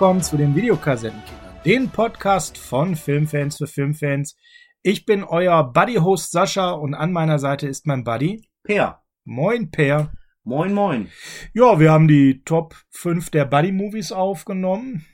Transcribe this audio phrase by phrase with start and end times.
[0.00, 4.34] Willkommen zu den Videokassettenkindern, den Podcast von Filmfans für Filmfans.
[4.80, 9.02] Ich bin euer Buddy-Host Sascha und an meiner Seite ist mein Buddy Per.
[9.26, 10.10] Moin, Per.
[10.42, 11.10] Moin, moin.
[11.52, 15.04] Ja, wir haben die Top 5 der Buddy-Movies aufgenommen.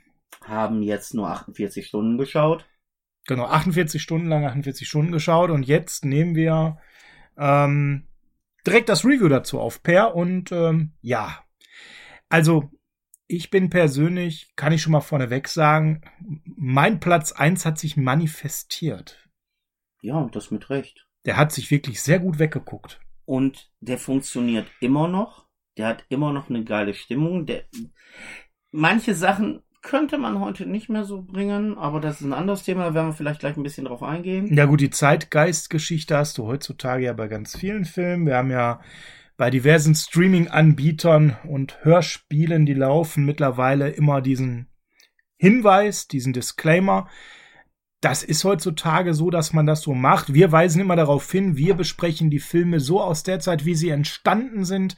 [0.44, 2.64] Haben jetzt nur 48 Stunden geschaut.
[3.26, 6.78] Genau, 48 Stunden lang, 48 Stunden geschaut und jetzt nehmen wir
[7.36, 8.06] ähm,
[8.64, 10.14] direkt das Review dazu auf, Per.
[10.14, 11.40] Und ähm, ja,
[12.28, 12.70] also
[13.28, 16.02] ich bin persönlich, kann ich schon mal vorneweg sagen,
[16.44, 19.28] mein Platz 1 hat sich manifestiert.
[20.00, 21.06] Ja, und das mit Recht.
[21.24, 23.00] Der hat sich wirklich sehr gut weggeguckt.
[23.24, 25.46] Und der funktioniert immer noch.
[25.76, 27.46] Der hat immer noch eine geile Stimmung.
[27.46, 27.64] Der,
[28.70, 32.86] manche Sachen könnte man heute nicht mehr so bringen, aber das ist ein anderes Thema,
[32.86, 34.52] da werden wir vielleicht gleich ein bisschen drauf eingehen.
[34.52, 38.26] Ja gut, die Zeitgeistgeschichte hast du heutzutage ja bei ganz vielen Filmen.
[38.26, 38.80] Wir haben ja
[39.36, 44.68] bei diversen Streaming-Anbietern und Hörspielen, die laufen mittlerweile immer diesen
[45.36, 47.08] Hinweis, diesen Disclaimer.
[48.00, 50.32] Das ist heutzutage so, dass man das so macht.
[50.32, 53.90] Wir weisen immer darauf hin, wir besprechen die Filme so aus der Zeit, wie sie
[53.90, 54.96] entstanden sind.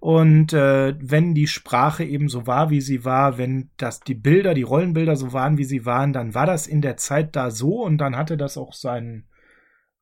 [0.00, 4.54] Und äh, wenn die Sprache eben so war, wie sie war, wenn das die Bilder,
[4.54, 7.82] die Rollenbilder so waren, wie sie waren, dann war das in der Zeit da so
[7.82, 9.28] und dann hatte das auch seinen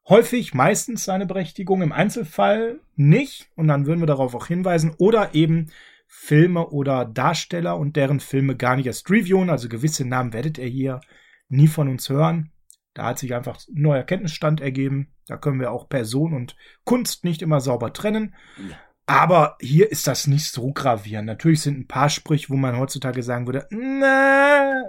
[0.09, 3.51] häufig, meistens seine Berechtigung, im Einzelfall nicht.
[3.57, 4.95] Und dann würden wir darauf auch hinweisen.
[4.99, 5.71] Oder eben
[6.07, 9.51] Filme oder Darsteller und deren Filme gar nicht erst reviewen.
[9.51, 11.01] Also gewisse Namen werdet ihr hier
[11.49, 12.53] nie von uns hören.
[12.95, 15.15] Da hat sich einfach ein neuer Kenntnisstand ergeben.
[15.27, 18.35] Da können wir auch Person und Kunst nicht immer sauber trennen.
[18.57, 18.77] Ja.
[19.07, 21.27] Aber hier ist das nicht so gravierend.
[21.27, 24.83] Natürlich sind ein paar Sprüche, wo man heutzutage sagen würde, na,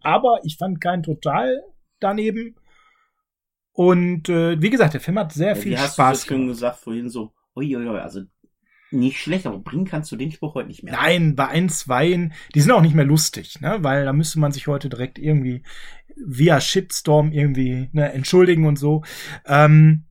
[0.00, 1.62] aber ich fand keinen total
[2.00, 2.56] daneben.
[3.78, 6.42] Und äh, wie gesagt, der Film hat sehr ja, viel Spaß gemacht.
[6.42, 8.22] Du hast gesagt vorhin so, uiuiui, also
[8.90, 10.94] nicht schlecht, aber bringen kannst du den Spruch heute nicht mehr.
[10.94, 13.78] Nein, bei ein, zwei, die sind auch nicht mehr lustig, ne?
[13.82, 15.62] Weil da müsste man sich heute direkt irgendwie
[16.16, 19.04] via Shitstorm irgendwie ne, entschuldigen und so.
[19.46, 20.06] Ähm,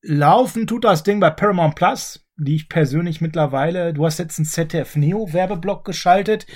[0.00, 4.46] laufen tut das Ding bei Paramount Plus die ich persönlich mittlerweile, du hast jetzt einen
[4.46, 6.46] ZDF Neo Werbeblock geschaltet.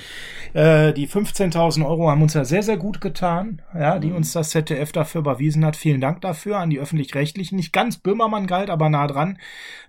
[0.55, 4.17] Äh, die 15.000 Euro haben uns ja sehr, sehr gut getan, ja, die mhm.
[4.17, 5.75] uns das ZDF dafür überwiesen hat.
[5.75, 7.57] Vielen Dank dafür an die Öffentlich-Rechtlichen.
[7.57, 9.39] Nicht ganz Böhmermann galt, aber nah dran.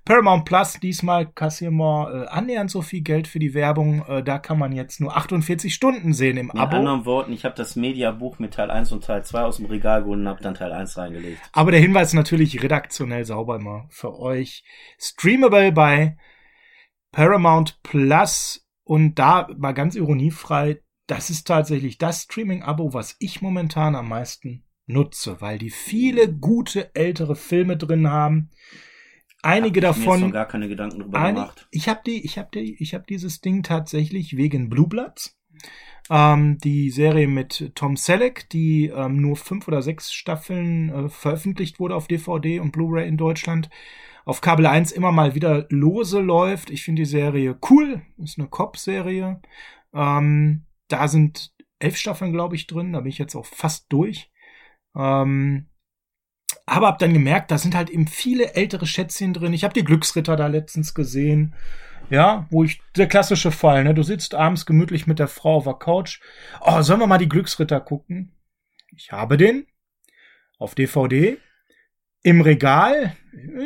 [0.06, 4.04] Paramount Plus, diesmal kassieren wir äh, annähernd so viel Geld für die Werbung.
[4.08, 6.72] Äh, da kann man jetzt nur 48 Stunden sehen im Mit Abo.
[6.72, 9.68] Mit anderen Worten, ich habe das Mediabuch mit Teil 1 und Teil 2 aus dem
[9.68, 11.40] Regal geholt und habe dann Teil 1 reingelegt.
[11.54, 14.64] Aber der Hinweis natürlich redaktionell sauber immer für euch.
[14.98, 16.16] Streamable bei bei
[17.12, 23.94] Paramount Plus und da mal ganz ironiefrei, das ist tatsächlich das Streaming-Abo, was ich momentan
[23.94, 28.50] am meisten nutze, weil die viele gute ältere Filme drin haben.
[29.42, 30.20] Einige hab davon.
[30.20, 31.68] Ich mir gar keine Gedanken drüber einig, gemacht.
[31.72, 35.38] Ich habe die, ich habe die, ich habe dieses Ding tatsächlich wegen Blue Bloods.
[36.10, 41.82] Ähm, die Serie mit Tom Selleck, die ähm, nur fünf oder sechs Staffeln äh, veröffentlicht
[41.82, 43.70] wurde auf DVD und Blu-ray in Deutschland
[44.26, 46.70] auf Kabel 1 immer mal wieder lose läuft.
[46.70, 48.02] Ich finde die Serie cool.
[48.18, 49.42] Ist eine Cop-Serie.
[49.94, 52.94] Ähm, da sind elf Staffeln, glaube ich, drin.
[52.94, 54.32] Da bin ich jetzt auch fast durch.
[54.96, 55.68] Ähm,
[56.66, 59.54] aber hab dann gemerkt, da sind halt eben viele ältere Schätzchen drin.
[59.54, 61.56] Ich habe die Glücksritter da letztens gesehen.
[62.10, 63.94] Ja, wo ich, der klassische Fall, ne?
[63.94, 66.22] Du sitzt abends gemütlich mit der Frau auf der Couch.
[66.62, 68.32] Oh, sollen wir mal die Glücksritter gucken?
[68.96, 69.68] Ich habe den
[70.60, 71.38] auf DVD
[72.24, 73.16] im Regal.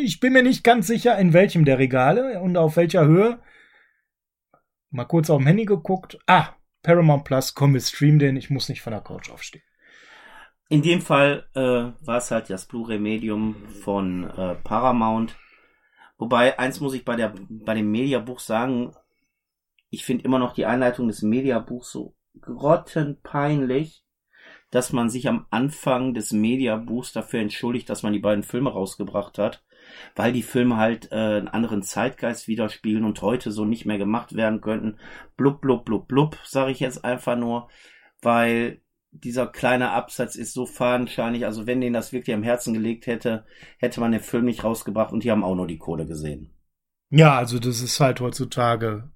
[0.02, 3.40] Ich bin mir nicht ganz sicher, in welchem der Regale und auf welcher Höhe.
[4.90, 6.18] Mal kurz auf dem Handy geguckt.
[6.26, 8.36] Ah, Paramount Plus, komm, wir streamen den.
[8.36, 9.64] Ich muss nicht von der Couch aufstehen.
[10.70, 11.62] In dem Fall äh,
[12.06, 15.38] war es halt das Blu-ray-Medium von äh, Paramount.
[16.18, 18.94] Wobei, eins muss ich bei, der, bei dem Mediabuch sagen,
[19.90, 24.04] ich finde immer noch die Einleitung des Mediabuchs so grottenpeinlich
[24.72, 29.38] dass man sich am Anfang des Mediabuchs dafür entschuldigt, dass man die beiden Filme rausgebracht
[29.38, 29.64] hat,
[30.16, 34.36] weil die Filme halt äh, einen anderen Zeitgeist widerspiegeln und heute so nicht mehr gemacht
[34.36, 34.98] werden könnten.
[35.38, 37.70] Blub, blub, blub, blub, sage ich jetzt einfach nur,
[38.22, 38.82] weil
[39.12, 41.46] dieser kleine Absatz ist so fadenscheinig.
[41.46, 43.46] Also wenn denen das wirklich am Herzen gelegt hätte,
[43.78, 46.54] hätte man den Film nicht rausgebracht und die haben auch nur die Kohle gesehen.
[47.10, 49.10] Ja, also das ist halt heutzutage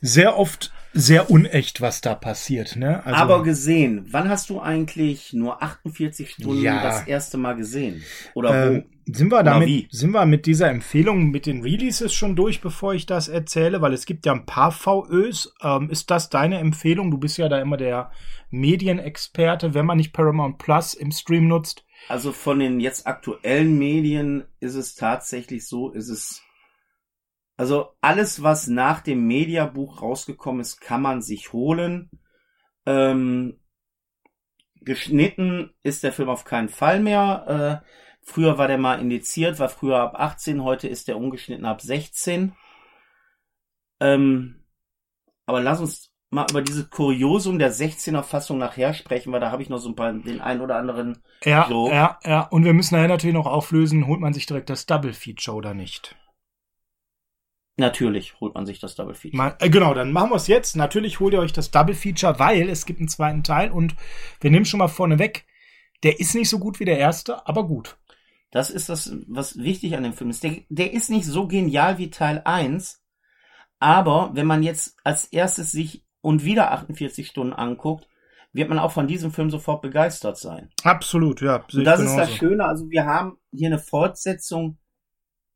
[0.00, 2.76] sehr oft sehr unecht, was da passiert.
[2.76, 3.04] Ne?
[3.04, 8.02] Also, Aber gesehen, wann hast du eigentlich nur 48 Stunden ja, das erste Mal gesehen?
[8.34, 8.92] Oder ähm, wo?
[9.12, 13.04] Sind wir damit, sind wir mit dieser Empfehlung mit den Releases schon durch, bevor ich
[13.04, 13.80] das erzähle?
[13.80, 15.52] Weil es gibt ja ein paar VÖs.
[15.60, 17.10] Ähm, ist das deine Empfehlung?
[17.10, 18.12] Du bist ja da immer der
[18.50, 21.84] Medienexperte, wenn man nicht Paramount Plus im Stream nutzt.
[22.08, 26.42] Also von den jetzt aktuellen Medien ist es tatsächlich so, ist es
[27.62, 32.10] Also alles, was nach dem Mediabuch rausgekommen ist, kann man sich holen.
[32.86, 33.60] Ähm,
[34.80, 37.84] geschnitten ist der Film auf keinen Fall mehr.
[37.84, 37.88] Äh,
[38.20, 42.52] früher war der mal indiziert, war früher ab 18, heute ist der ungeschnitten ab 16.
[44.00, 44.64] Ähm,
[45.46, 49.62] aber lass uns mal über dieses Kuriosum der 16er Fassung nachher sprechen, weil da habe
[49.62, 51.94] ich noch so ein paar, den einen oder anderen Ja, Joke.
[51.94, 52.40] ja, ja.
[52.40, 55.74] Und wir müssen nachher natürlich noch auflösen, holt man sich direkt das Double Feature oder
[55.74, 56.16] nicht?
[57.76, 59.36] Natürlich holt man sich das Double Feature.
[59.36, 60.76] Mal, äh, genau, dann machen wir es jetzt.
[60.76, 63.94] Natürlich holt ihr euch das Double Feature, weil es gibt einen zweiten Teil und
[64.40, 65.46] wir nehmen schon mal vorne weg.
[66.02, 67.96] Der ist nicht so gut wie der erste, aber gut.
[68.50, 70.44] Das ist das, was wichtig an dem Film ist.
[70.44, 73.02] Der, der ist nicht so genial wie Teil 1,
[73.78, 78.06] aber wenn man jetzt als erstes sich und wieder 48 Stunden anguckt,
[78.52, 80.70] wird man auch von diesem Film sofort begeistert sein.
[80.84, 81.64] Absolut, ja.
[81.72, 84.78] Und das ist das Schöne, also wir haben hier eine Fortsetzung,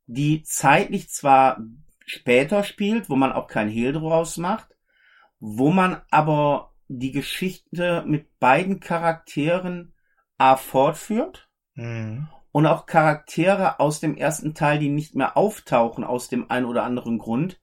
[0.07, 1.61] die zeitlich zwar
[2.07, 4.69] später spielt, wo man auch kein Hehl draus macht,
[5.39, 9.93] wo man aber die Geschichte mit beiden Charakteren
[10.39, 12.29] A fortführt Mhm.
[12.53, 16.85] und auch Charaktere aus dem ersten Teil, die nicht mehr auftauchen aus dem einen oder
[16.85, 17.61] anderen Grund,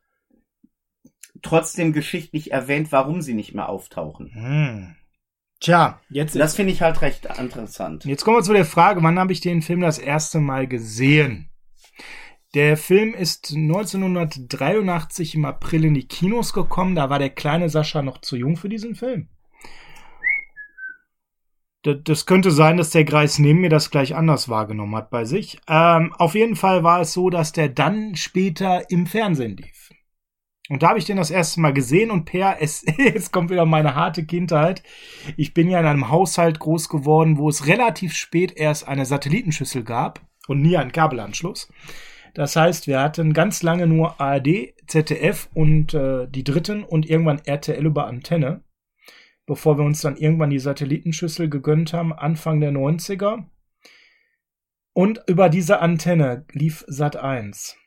[1.41, 4.31] trotzdem geschichtlich erwähnt, warum sie nicht mehr auftauchen.
[4.35, 4.95] Mhm.
[5.59, 8.03] Tja, jetzt, Das finde ich halt recht interessant.
[8.05, 11.49] jetzt kommen wir zu der Frage, wann habe ich den Film das erste Mal gesehen?
[12.53, 16.93] Der Film ist 1983 im April in die Kinos gekommen.
[16.93, 19.29] Da war der kleine Sascha noch zu jung für diesen Film.
[21.81, 25.59] Das könnte sein, dass der Greis neben mir das gleich anders wahrgenommen hat bei sich.
[25.67, 29.89] Ähm, auf jeden Fall war es so, dass der dann später im Fernsehen lief.
[30.69, 33.65] Und da habe ich den das erste Mal gesehen und Per, es, jetzt kommt wieder
[33.65, 34.83] meine harte Kindheit.
[35.35, 39.83] Ich bin ja in einem Haushalt groß geworden, wo es relativ spät erst eine Satellitenschüssel
[39.83, 41.67] gab und nie einen Kabelanschluss.
[42.33, 47.41] Das heißt, wir hatten ganz lange nur ARD, ZDF und äh, die dritten und irgendwann
[47.45, 48.61] RTL über Antenne,
[49.45, 53.45] bevor wir uns dann irgendwann die Satellitenschüssel gegönnt haben, Anfang der 90er.
[54.93, 57.77] Und über diese Antenne lief Sat 1.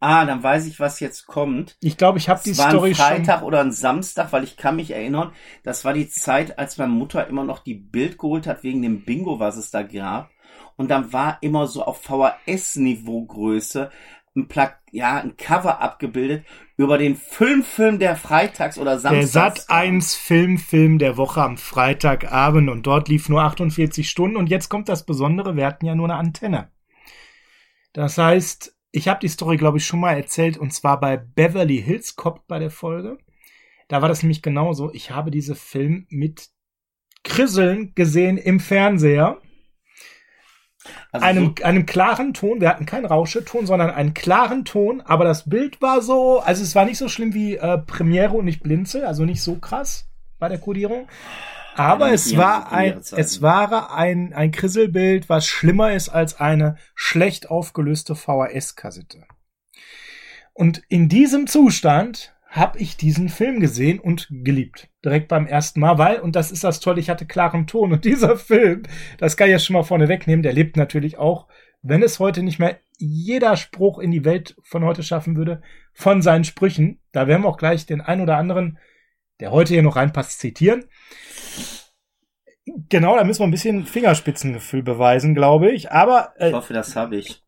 [0.00, 1.76] Ah, dann weiß ich, was jetzt kommt.
[1.80, 3.04] Ich glaube, ich habe die Es war Story ein schon.
[3.06, 5.32] Freitag oder ein Samstag, weil ich kann mich erinnern,
[5.62, 9.04] das war die Zeit, als meine Mutter immer noch die Bild geholt hat wegen dem
[9.04, 10.30] Bingo, was es da gab.
[10.76, 13.90] Und dann war immer so auf VHS-Niveau Größe
[14.36, 16.44] ein, Pla ja, ein Cover abgebildet
[16.76, 19.66] über den Filmfilm der Freitags- oder Der Samstags.
[19.66, 24.68] Sat 1 Filmfilm der Woche am Freitagabend und dort lief nur 48 Stunden und jetzt
[24.68, 26.70] kommt das Besondere, wir hatten ja nur eine Antenne.
[27.92, 31.80] Das heißt, ich habe die Story, glaube ich, schon mal erzählt und zwar bei Beverly
[31.80, 33.18] Hills Cop bei der Folge.
[33.88, 34.92] Da war das nämlich genauso.
[34.92, 36.48] Ich habe diese Film mit
[37.22, 39.38] Krisseln gesehen im Fernseher.
[41.12, 42.60] Also einem, einem klaren Ton.
[42.60, 45.00] Wir hatten keinen Rauscheton, sondern einen klaren Ton.
[45.00, 48.44] Aber das Bild war so, also es war nicht so schlimm wie äh, Premiere und
[48.44, 50.08] nicht Blinzel, also nicht so krass
[50.38, 51.08] bei der Kodierung.
[51.76, 56.76] Aber Ja, es war ein, es war ein, ein Krisselbild, was schlimmer ist als eine
[56.94, 59.24] schlecht aufgelöste VHS-Kassette.
[60.52, 64.88] Und in diesem Zustand habe ich diesen Film gesehen und geliebt.
[65.04, 67.92] Direkt beim ersten Mal, weil, und das ist das Tolle, ich hatte klaren Ton.
[67.92, 68.84] Und dieser Film,
[69.18, 71.48] das kann ich ja schon mal vorne wegnehmen, der lebt natürlich auch,
[71.82, 76.22] wenn es heute nicht mehr jeder Spruch in die Welt von heute schaffen würde, von
[76.22, 77.00] seinen Sprüchen.
[77.10, 78.78] Da werden wir auch gleich den ein oder anderen,
[79.40, 80.84] der heute hier noch reinpasst, zitieren.
[82.88, 85.90] Genau, da müssen wir ein bisschen Fingerspitzengefühl beweisen, glaube ich.
[85.90, 87.43] Aber äh, ich hoffe, das habe ich.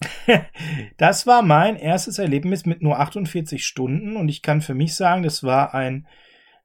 [0.96, 5.22] das war mein erstes Erlebnis mit nur 48 Stunden und ich kann für mich sagen,
[5.22, 6.06] das war ein,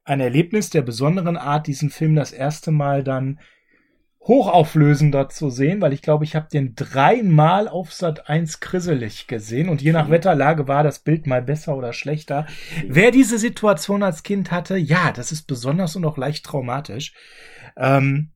[0.03, 3.39] ein Erlebnis der besonderen Art, diesen Film das erste Mal dann
[4.21, 9.69] hochauflösender zu sehen, weil ich glaube, ich habe den dreimal auf Sat 1 krisselig gesehen
[9.69, 10.09] und je nach.
[10.09, 12.45] Wetterlage war das Bild mal besser oder schlechter.
[12.88, 17.13] Wer diese Situation als Kind hatte, ja, das ist besonders und auch leicht traumatisch.
[17.77, 18.31] Ähm,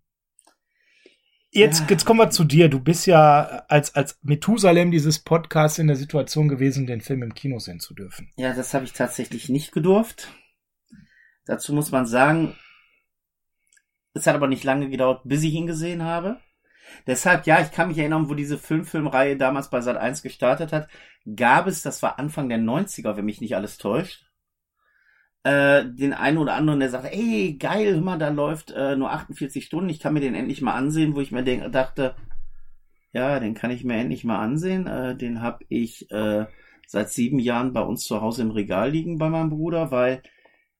[1.53, 1.88] jetzt, Ja.
[1.89, 2.69] jetzt kommen wir zu dir.
[2.69, 7.33] Du bist ja als, als Methusalem dieses Podcasts in der Situation gewesen, den Film im
[7.33, 8.31] Kino sehen zu dürfen.
[8.36, 10.31] Ja, das habe ich tatsächlich nicht gedurft.
[11.45, 12.55] Dazu muss man sagen,
[14.13, 16.39] es hat aber nicht lange gedauert, bis ich ihn gesehen habe.
[17.07, 20.89] Deshalb, ja, ich kann mich erinnern, wo diese Filmfilmreihe damals bei Sat 1 gestartet hat,
[21.36, 24.25] gab es, das war Anfang der 90er, wenn mich nicht alles täuscht,
[25.43, 29.12] äh, den einen oder anderen, der sagte, ey, geil, hör mal, da läuft äh, nur
[29.12, 32.15] 48 Stunden, ich kann mir den endlich mal ansehen, wo ich mir denk, dachte,
[33.13, 34.88] ja, den kann ich mir endlich mal ansehen.
[34.88, 36.45] Äh, den habe ich äh,
[36.88, 40.23] seit sieben Jahren bei uns zu Hause im Regal liegen bei meinem Bruder, weil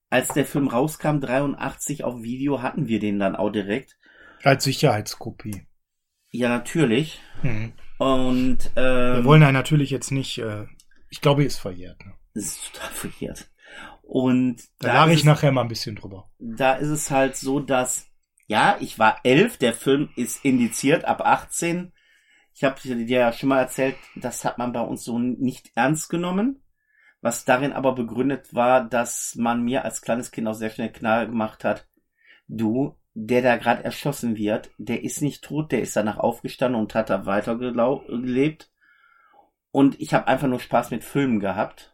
[0.10, 3.98] als der Film rauskam, 83 auf Video, hatten wir den dann auch direkt.
[4.44, 5.66] Als Sicherheitskopie.
[6.30, 7.22] Ja, natürlich.
[7.44, 7.74] Mhm.
[8.00, 10.66] Und Wir ähm, wollen ja natürlich jetzt nicht äh,
[11.10, 12.04] Ich glaube, ist verjährt.
[12.06, 12.14] Ne?
[12.34, 13.53] Das ist total verjährt.
[14.04, 16.30] Und da, da lag ich nachher mal ein bisschen drüber.
[16.38, 18.06] Da ist es halt so, dass,
[18.48, 21.92] ja, ich war elf, der Film ist indiziert ab 18.
[22.54, 26.10] Ich habe dir ja schon mal erzählt, das hat man bei uns so nicht ernst
[26.10, 26.62] genommen.
[27.22, 31.26] Was darin aber begründet war, dass man mir als kleines Kind auch sehr schnell klar
[31.26, 31.88] gemacht hat,
[32.48, 36.94] du, der da gerade erschossen wird, der ist nicht tot, der ist danach aufgestanden und
[36.94, 38.70] hat da weitergelebt.
[39.72, 41.93] Und ich habe einfach nur Spaß mit Filmen gehabt.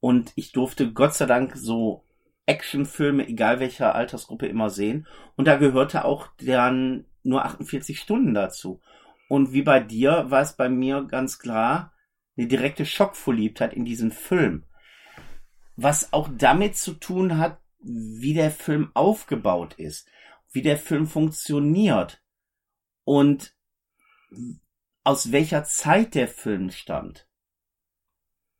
[0.00, 2.04] Und ich durfte Gott sei Dank so
[2.46, 5.06] Actionfilme, egal welcher Altersgruppe, immer sehen.
[5.36, 8.80] Und da gehörte auch dann nur 48 Stunden dazu.
[9.28, 11.94] Und wie bei dir war es bei mir ganz klar
[12.36, 14.64] eine direkte Schockverliebtheit in diesen Film.
[15.76, 20.08] Was auch damit zu tun hat, wie der Film aufgebaut ist,
[20.50, 22.22] wie der Film funktioniert
[23.04, 23.54] und
[25.04, 27.29] aus welcher Zeit der Film stammt.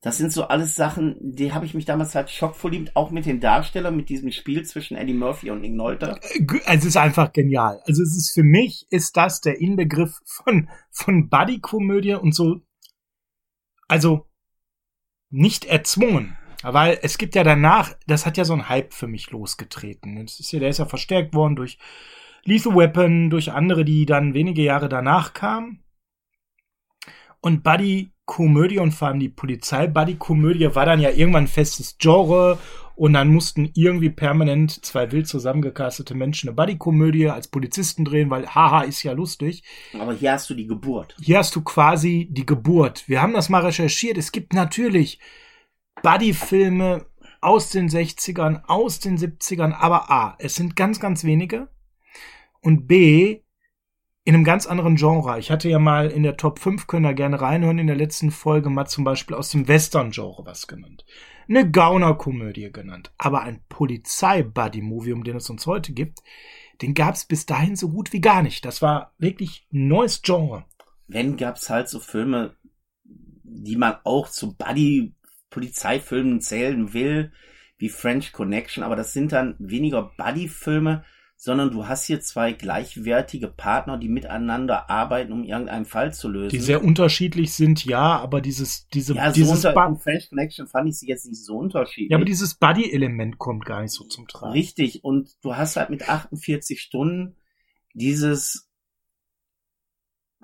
[0.02, 3.38] Das sind so alles Sachen, die habe ich mich damals halt schockverliebt, auch mit den
[3.38, 6.18] Darstellern, mit diesem Spiel zwischen Eddie Murphy und Nick Nolte.
[6.64, 7.82] Es ist einfach genial.
[7.86, 12.62] Also es ist für mich ist das der Inbegriff von von Buddy-Komödie und so.
[13.88, 14.26] Also
[15.28, 19.30] nicht erzwungen, weil es gibt ja danach, das hat ja so ein Hype für mich
[19.30, 20.24] losgetreten.
[20.24, 21.78] Das ist ja, der ist ja verstärkt worden durch
[22.44, 25.84] Lethal Weapon, durch andere, die dann wenige Jahre danach kamen.
[27.42, 32.60] Und Buddy Komödie und vor allem die Polizei-Buddy-Komödie war dann ja irgendwann ein festes Genre
[32.94, 38.46] und dann mussten irgendwie permanent zwei wild zusammengecastete Menschen eine Buddy-Komödie als Polizisten drehen, weil
[38.46, 39.64] haha ist ja lustig.
[39.98, 41.16] Aber hier hast du die Geburt.
[41.20, 43.08] Hier hast du quasi die Geburt.
[43.08, 44.16] Wir haben das mal recherchiert.
[44.16, 45.18] Es gibt natürlich
[46.04, 47.06] Buddy-Filme
[47.40, 51.66] aus den 60ern, aus den 70ern, aber A, es sind ganz, ganz wenige.
[52.60, 53.40] Und B,
[54.30, 55.40] in einem ganz anderen Genre.
[55.40, 58.30] Ich hatte ja mal in der Top 5, können da gerne reinhören, in der letzten
[58.30, 61.04] Folge mal zum Beispiel aus dem Western-Genre was genannt.
[61.48, 63.10] Eine Gauner-Komödie genannt.
[63.18, 66.20] Aber ein Polizei-Buddy-Movie, um den es uns heute gibt,
[66.80, 68.64] den gab es bis dahin so gut wie gar nicht.
[68.64, 70.64] Das war wirklich ein neues Genre.
[71.08, 72.54] Wenn gab es halt so Filme,
[73.02, 77.32] die man auch zu Buddy-Polizeifilmen zählen will,
[77.78, 81.04] wie French Connection, aber das sind dann weniger Buddy-Filme,
[81.42, 86.50] sondern du hast hier zwei gleichwertige Partner, die miteinander arbeiten, um irgendeinen Fall zu lösen.
[86.50, 90.66] Die sehr unterschiedlich sind, ja, aber dieses, diese, ja, dieses so unter, in French Connection
[90.66, 92.10] fand ich sie jetzt nicht so unterschiedlich.
[92.10, 94.52] Ja, aber dieses Buddy-Element kommt gar nicht so zum Tragen.
[94.52, 97.36] Richtig, und du hast halt mit 48 Stunden
[97.94, 98.68] dieses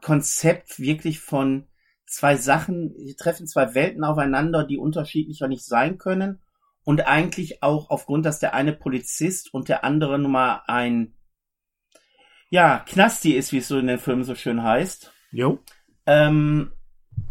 [0.01, 1.67] Konzept wirklich von
[2.07, 6.41] zwei Sachen, die treffen zwei Welten aufeinander, die unterschiedlicher nicht sein können
[6.87, 11.17] und eigentlich auch aufgrund, dass der eine Polizist und der andere nun mal ein
[12.49, 15.13] ja, Knasti ist, wie es so in den Filmen so schön heißt.
[15.33, 15.59] Jo.
[16.07, 16.71] Ähm,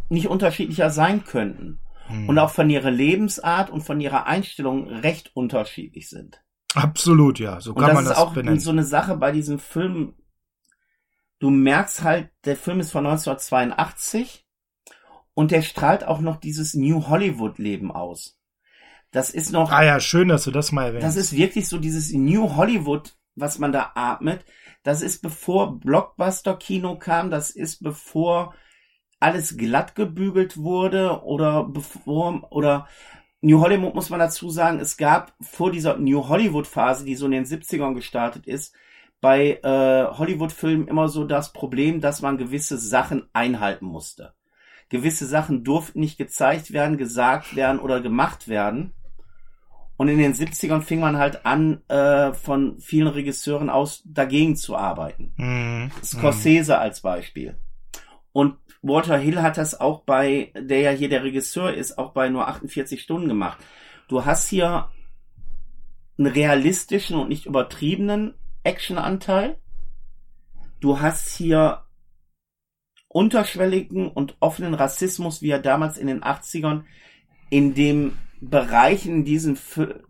[0.10, 1.80] nicht unterschiedlicher sein könnten.
[2.08, 2.28] Hm.
[2.28, 6.44] Und auch von ihrer Lebensart und von ihrer Einstellung recht unterschiedlich sind.
[6.74, 7.62] Absolut, ja.
[7.62, 8.60] So kann und man das ist auch benennen.
[8.60, 10.16] so eine Sache bei diesem Film.
[11.40, 14.46] Du merkst halt, der Film ist von 1982
[15.34, 18.38] und der strahlt auch noch dieses New Hollywood Leben aus.
[19.16, 19.72] Das ist noch.
[19.72, 21.08] Ah ja, schön, dass du das mal erwähnst.
[21.08, 24.44] Das ist wirklich so dieses New Hollywood, was man da atmet.
[24.84, 28.54] Das ist bevor Blockbuster-Kino kam, das ist bevor
[29.22, 32.90] alles glatt gebügelt wurde oder bevor oder
[33.40, 37.26] New Hollywood muss man dazu sagen, es gab vor dieser New Hollywood Phase, die so
[37.28, 38.76] in den 70ern gestartet ist,
[39.22, 44.34] bei äh, Hollywood-Filmen immer so das Problem, dass man gewisse Sachen einhalten musste.
[44.90, 48.94] Gewisse Sachen durften nicht gezeigt werden, gesagt werden oder gemacht werden.
[49.98, 54.76] Und in den 70ern fing man halt an, äh, von vielen Regisseuren aus dagegen zu
[54.76, 55.34] arbeiten.
[55.38, 56.80] Mm, Scorsese mm.
[56.80, 57.58] als Beispiel.
[58.34, 62.30] Und Walter Hill hat das auch bei, der ja hier der Regisseur ist, auch bei
[62.30, 63.58] nur 48 Stunden gemacht.
[64.08, 64.90] Du hast hier
[66.18, 69.58] einen realistischen und nicht übertriebenen Actionanteil.
[70.82, 71.84] Du hast hier
[73.08, 76.84] unterschwelligen und offenen Rassismus, wie er damals in den 80ern
[77.50, 79.58] in dem Bereich, in, diesem,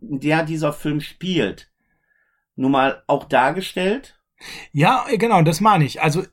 [0.01, 1.71] in der dieser Film spielt,
[2.55, 4.19] nun mal auch dargestellt?
[4.71, 6.01] Ja, genau, das meine ich.
[6.01, 6.23] Also,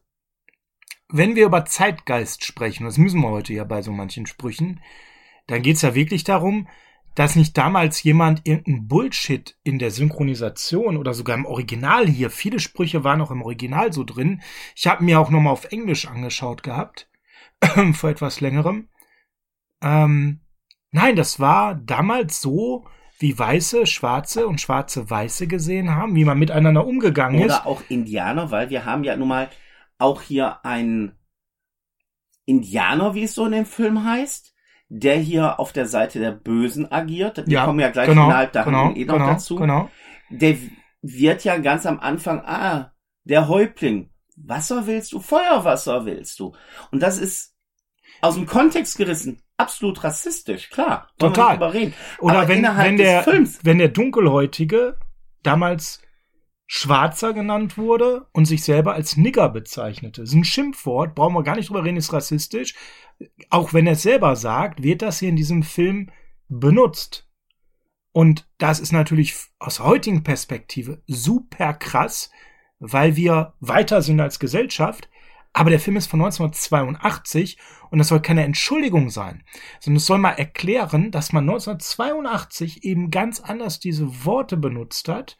[1.08, 4.80] wenn wir über Zeitgeist sprechen, das müssen wir heute ja bei so manchen Sprüchen,
[5.46, 6.68] dann geht's ja wirklich darum,
[7.14, 12.58] dass nicht damals jemand irgendein Bullshit in der Synchronisation oder sogar im Original hier, viele
[12.58, 14.40] Sprüche waren auch im Original so drin.
[14.75, 17.11] Ich habe mir auch nochmal auf Englisch angeschaut gehabt,
[17.92, 18.88] vor etwas längerem.
[19.82, 20.40] Ähm,
[20.92, 22.84] Nein, das war damals so,
[23.18, 27.54] wie Weiße, Schwarze und Schwarze Weiße gesehen haben, wie man miteinander umgegangen Oder ist.
[27.61, 29.49] Oder auch Indianer, weil wir haben ja nun mal
[29.99, 31.12] auch hier einen
[32.44, 34.52] Indianer, wie es so in dem Film heißt,
[34.88, 37.38] der hier auf der Seite der Bösen agiert.
[37.46, 39.56] Wir Ja, kommen ja gleich genau, innerhalb der genau, eh noch genau, dazu.
[39.56, 39.90] genau.
[40.30, 40.56] Der
[41.00, 42.92] wird ja ganz am Anfang, ah,
[43.25, 44.11] der Häuptling.
[44.37, 45.20] Wasser willst du?
[45.20, 46.54] Feuerwasser willst du?
[46.90, 47.51] Und das ist
[48.22, 49.42] aus dem Kontext gerissen.
[49.58, 51.10] Absolut rassistisch, klar.
[51.18, 51.56] Total.
[52.20, 54.98] Oder Aber wenn, wenn der, Films- wenn der Dunkelhäutige
[55.42, 56.00] damals
[56.66, 60.22] Schwarzer genannt wurde und sich selber als Nigger bezeichnete.
[60.22, 62.74] Das ist ein Schimpfwort, brauchen wir gar nicht drüber reden, ist rassistisch.
[63.50, 66.10] Auch wenn er es selber sagt, wird das hier in diesem Film
[66.48, 67.28] benutzt.
[68.12, 72.30] Und das ist natürlich aus heutigen Perspektive super krass,
[72.78, 75.08] weil wir weiter sind als Gesellschaft.
[75.54, 77.59] Aber der Film ist von 1982
[77.90, 79.42] und das soll keine Entschuldigung sein,
[79.80, 85.37] sondern es soll mal erklären, dass man 1982 eben ganz anders diese Worte benutzt hat,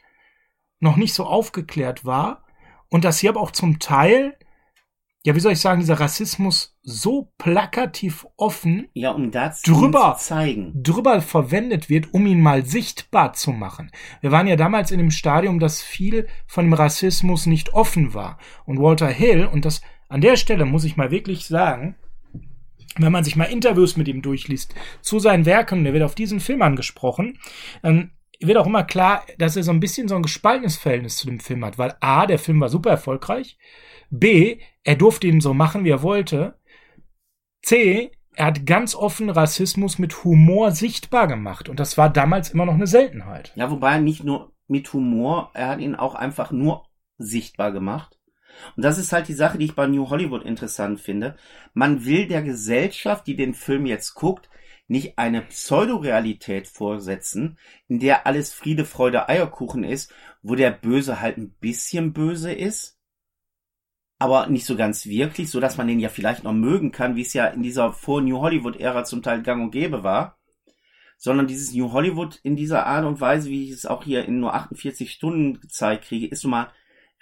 [0.79, 2.43] noch nicht so aufgeklärt war
[2.89, 4.37] und dass hier aber auch zum Teil,
[5.23, 10.15] ja, wie soll ich sagen, dieser Rassismus so plakativ offen Ja, um das Drüber.
[10.19, 10.73] zu zeigen.
[10.83, 13.89] drüber verwendet wird, um ihn mal sichtbar zu machen.
[14.21, 18.37] Wir waren ja damals in dem Stadium, dass viel von dem Rassismus nicht offen war.
[18.65, 21.95] Und Walter Hill, und das an der Stelle muss ich mal wirklich sagen,
[22.97, 26.15] wenn man sich mal Interviews mit ihm durchliest zu seinen Werken, und er wird auf
[26.15, 27.39] diesen Film angesprochen,
[27.81, 31.27] dann wird auch immer klar, dass er so ein bisschen so ein gespaltenes Verhältnis zu
[31.27, 33.57] dem Film hat, weil A, der Film war super erfolgreich,
[34.09, 36.55] B, er durfte ihn so machen, wie er wollte,
[37.63, 42.65] C, er hat ganz offen Rassismus mit Humor sichtbar gemacht und das war damals immer
[42.65, 43.53] noch eine Seltenheit.
[43.55, 46.85] Ja, wobei nicht nur mit Humor, er hat ihn auch einfach nur
[47.17, 48.19] sichtbar gemacht.
[48.75, 51.35] Und das ist halt die Sache, die ich bei New Hollywood interessant finde.
[51.73, 54.49] Man will der Gesellschaft, die den Film jetzt guckt,
[54.87, 57.57] nicht eine Pseudorealität vorsetzen,
[57.87, 62.99] in der alles Friede, Freude, Eierkuchen ist, wo der Böse halt ein bisschen böse ist,
[64.19, 67.21] aber nicht so ganz wirklich, so dass man den ja vielleicht noch mögen kann, wie
[67.21, 70.37] es ja in dieser vor-New Hollywood-Ära zum Teil gang und gäbe war
[71.23, 74.41] sondern dieses New Hollywood in dieser Art und Weise, wie ich es auch hier in
[74.41, 76.71] nur 48 Stunden gezeigt kriege, ist nun mal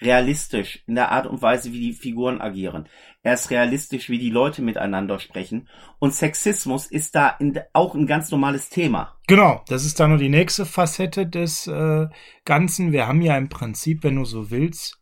[0.02, 2.88] realistisch in der Art und Weise, wie die Figuren agieren.
[3.24, 5.70] Er ist realistisch, wie die Leute miteinander sprechen.
[6.00, 9.18] Und Sexismus ist da in, auch ein ganz normales Thema.
[9.28, 12.08] Genau, das ist dann nur die nächste Facette des äh,
[12.46, 12.92] Ganzen.
[12.92, 14.98] Wir haben ja im Prinzip, wenn du so willst,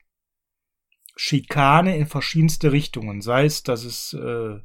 [1.15, 3.21] Schikane in verschiedenste Richtungen.
[3.21, 4.59] Sei es, dass es äh,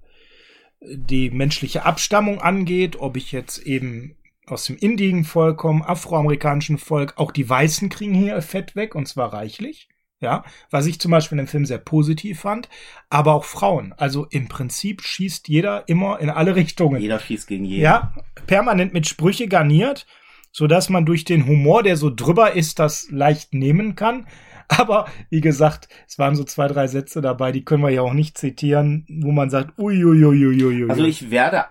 [0.81, 4.17] die menschliche Abstammung angeht, ob ich jetzt eben
[4.47, 9.07] aus dem indigen Volk komme, afroamerikanischen Volk, auch die Weißen kriegen hier Fett weg und
[9.07, 9.89] zwar reichlich.
[10.25, 12.71] Ja, was ich zum Beispiel in dem Film sehr positiv fand,
[13.11, 13.93] aber auch Frauen.
[13.99, 16.99] Also im Prinzip schießt jeder immer in alle Richtungen.
[16.99, 17.83] Jeder schießt gegen jeden.
[17.83, 18.15] Ja,
[18.47, 20.07] permanent mit Sprüche garniert,
[20.51, 24.27] so dass man durch den Humor, der so drüber ist, das leicht nehmen kann.
[24.69, 28.15] Aber wie gesagt, es waren so zwei, drei Sätze dabei, die können wir ja auch
[28.15, 30.89] nicht zitieren, wo man sagt, uiuiuiuiui.
[30.89, 31.67] Also ich werde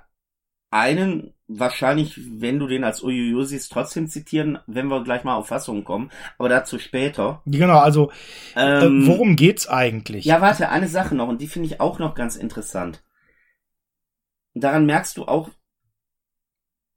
[0.69, 5.47] einen wahrscheinlich, wenn du den als Uiuiui siehst, trotzdem zitieren, wenn wir gleich mal auf
[5.47, 6.11] Fassungen kommen.
[6.37, 7.41] Aber dazu später.
[7.45, 8.11] Genau, also
[8.55, 10.25] Ähm, äh, worum geht's eigentlich?
[10.25, 13.03] Ja, warte, eine Sache noch, und die finde ich auch noch ganz interessant.
[14.53, 15.49] Daran merkst du auch,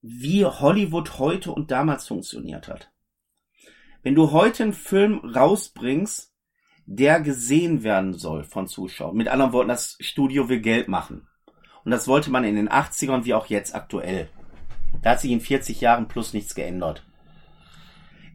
[0.02, 2.92] wie Hollywood heute und damals funktioniert hat.
[4.02, 6.32] Wenn du heute einen Film rausbringst,
[6.86, 11.26] der gesehen werden soll von Zuschauern, mit anderen Worten, das Studio will Geld machen.
[11.84, 14.28] Und das wollte man in den 80ern wie auch jetzt aktuell.
[15.02, 17.04] Da hat sich in 40 Jahren plus nichts geändert.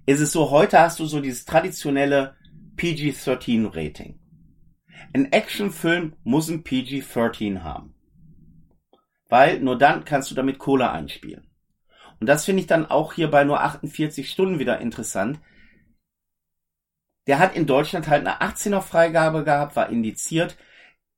[0.05, 2.35] Ist es so, heute hast du so dieses traditionelle
[2.77, 4.19] PG-13 Rating.
[5.13, 7.93] Ein Actionfilm muss ein PG-13 haben.
[9.29, 11.47] Weil nur dann kannst du damit Kohle einspielen.
[12.19, 15.39] Und das finde ich dann auch hier bei nur 48 Stunden wieder interessant.
[17.27, 20.57] Der hat in Deutschland halt eine 18er Freigabe gehabt, war indiziert.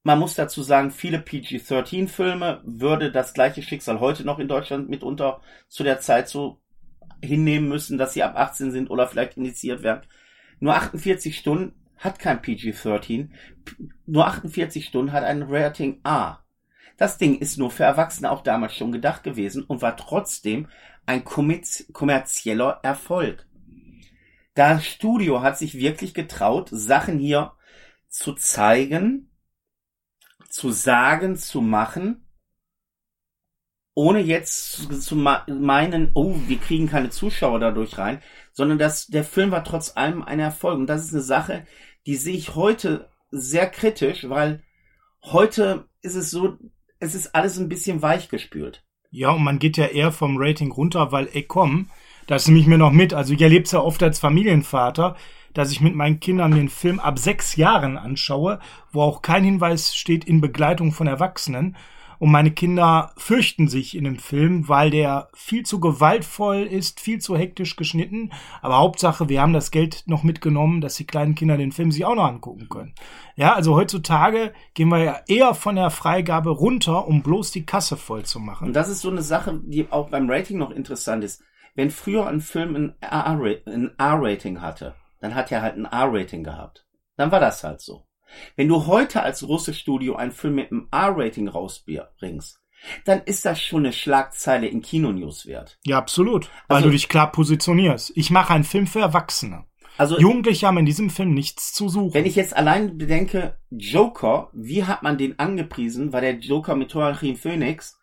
[0.05, 4.89] Man muss dazu sagen, viele PG-13 Filme würde das gleiche Schicksal heute noch in Deutschland
[4.89, 5.39] mitunter
[5.69, 6.61] zu der Zeit so
[7.21, 10.05] hinnehmen müssen, dass sie ab 18 sind oder vielleicht indiziert werden.
[10.59, 13.29] Nur 48 Stunden hat kein PG-13.
[14.05, 16.39] Nur 48 Stunden hat ein Rating A.
[16.97, 20.67] Das Ding ist nur für Erwachsene auch damals schon gedacht gewesen und war trotzdem
[21.05, 23.47] ein kommerz kommerzieller Erfolg.
[24.53, 27.53] Das Studio hat sich wirklich getraut, Sachen hier
[28.09, 29.29] zu zeigen,
[30.53, 32.27] zu sagen, zu machen,
[33.95, 39.49] ohne jetzt zu meinen, oh, wir kriegen keine Zuschauer dadurch rein, sondern dass der Film
[39.49, 40.77] war trotz allem ein Erfolg.
[40.77, 41.65] Und das ist eine Sache,
[42.05, 44.61] die sehe ich heute sehr kritisch, weil
[45.23, 46.59] heute ist es so,
[46.99, 48.85] es ist alles ein bisschen weichgespült.
[49.09, 51.89] Ja, und man geht ja eher vom Rating runter, weil, ey, komm,
[52.27, 53.15] das nehme ich mir noch mit.
[53.15, 55.15] Also ich erlebe es ja oft als Familienvater,
[55.53, 58.59] dass ich mit meinen Kindern einen Film ab sechs Jahren anschaue,
[58.91, 61.75] wo auch kein Hinweis steht in Begleitung von Erwachsenen.
[62.19, 67.19] Und meine Kinder fürchten sich in dem Film, weil der viel zu gewaltvoll ist, viel
[67.19, 68.31] zu hektisch geschnitten.
[68.61, 72.05] Aber Hauptsache, wir haben das Geld noch mitgenommen, dass die kleinen Kinder den Film sich
[72.05, 72.93] auch noch angucken können.
[73.35, 77.97] Ja, also heutzutage gehen wir ja eher von der Freigabe runter, um bloß die Kasse
[77.97, 78.67] voll zu machen.
[78.67, 81.43] Und das ist so eine Sache, die auch beim Rating noch interessant ist.
[81.75, 86.85] Wenn früher ein Film ein R-Rating hatte, dann hat er halt ein R-Rating gehabt.
[87.15, 88.05] Dann war das halt so.
[88.57, 92.59] Wenn du heute als russisches Studio einen Film mit einem R-Rating rausbringst,
[93.05, 95.79] dann ist das schon eine Schlagzeile in Kinonews wert.
[95.85, 96.49] Ja, absolut.
[96.67, 98.11] Weil also, du dich klar positionierst.
[98.15, 99.63] Ich mache einen Film für Erwachsene.
[99.97, 102.13] Also Jugendliche haben in diesem Film nichts zu suchen.
[102.13, 106.91] Wenn ich jetzt allein bedenke, Joker, wie hat man den angepriesen, weil der Joker mit
[106.91, 107.97] Joaquin Phoenix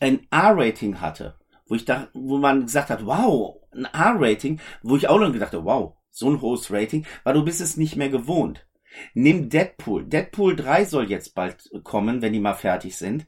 [0.00, 5.08] ein R-Rating hatte, wo ich da, wo man gesagt hat, wow, ein R-Rating, wo ich
[5.08, 8.08] auch noch gedacht habe, wow, so ein hohes Rating, weil du bist es nicht mehr
[8.08, 8.66] gewohnt.
[9.14, 10.04] Nimm Deadpool.
[10.04, 13.26] Deadpool 3 soll jetzt bald kommen, wenn die mal fertig sind.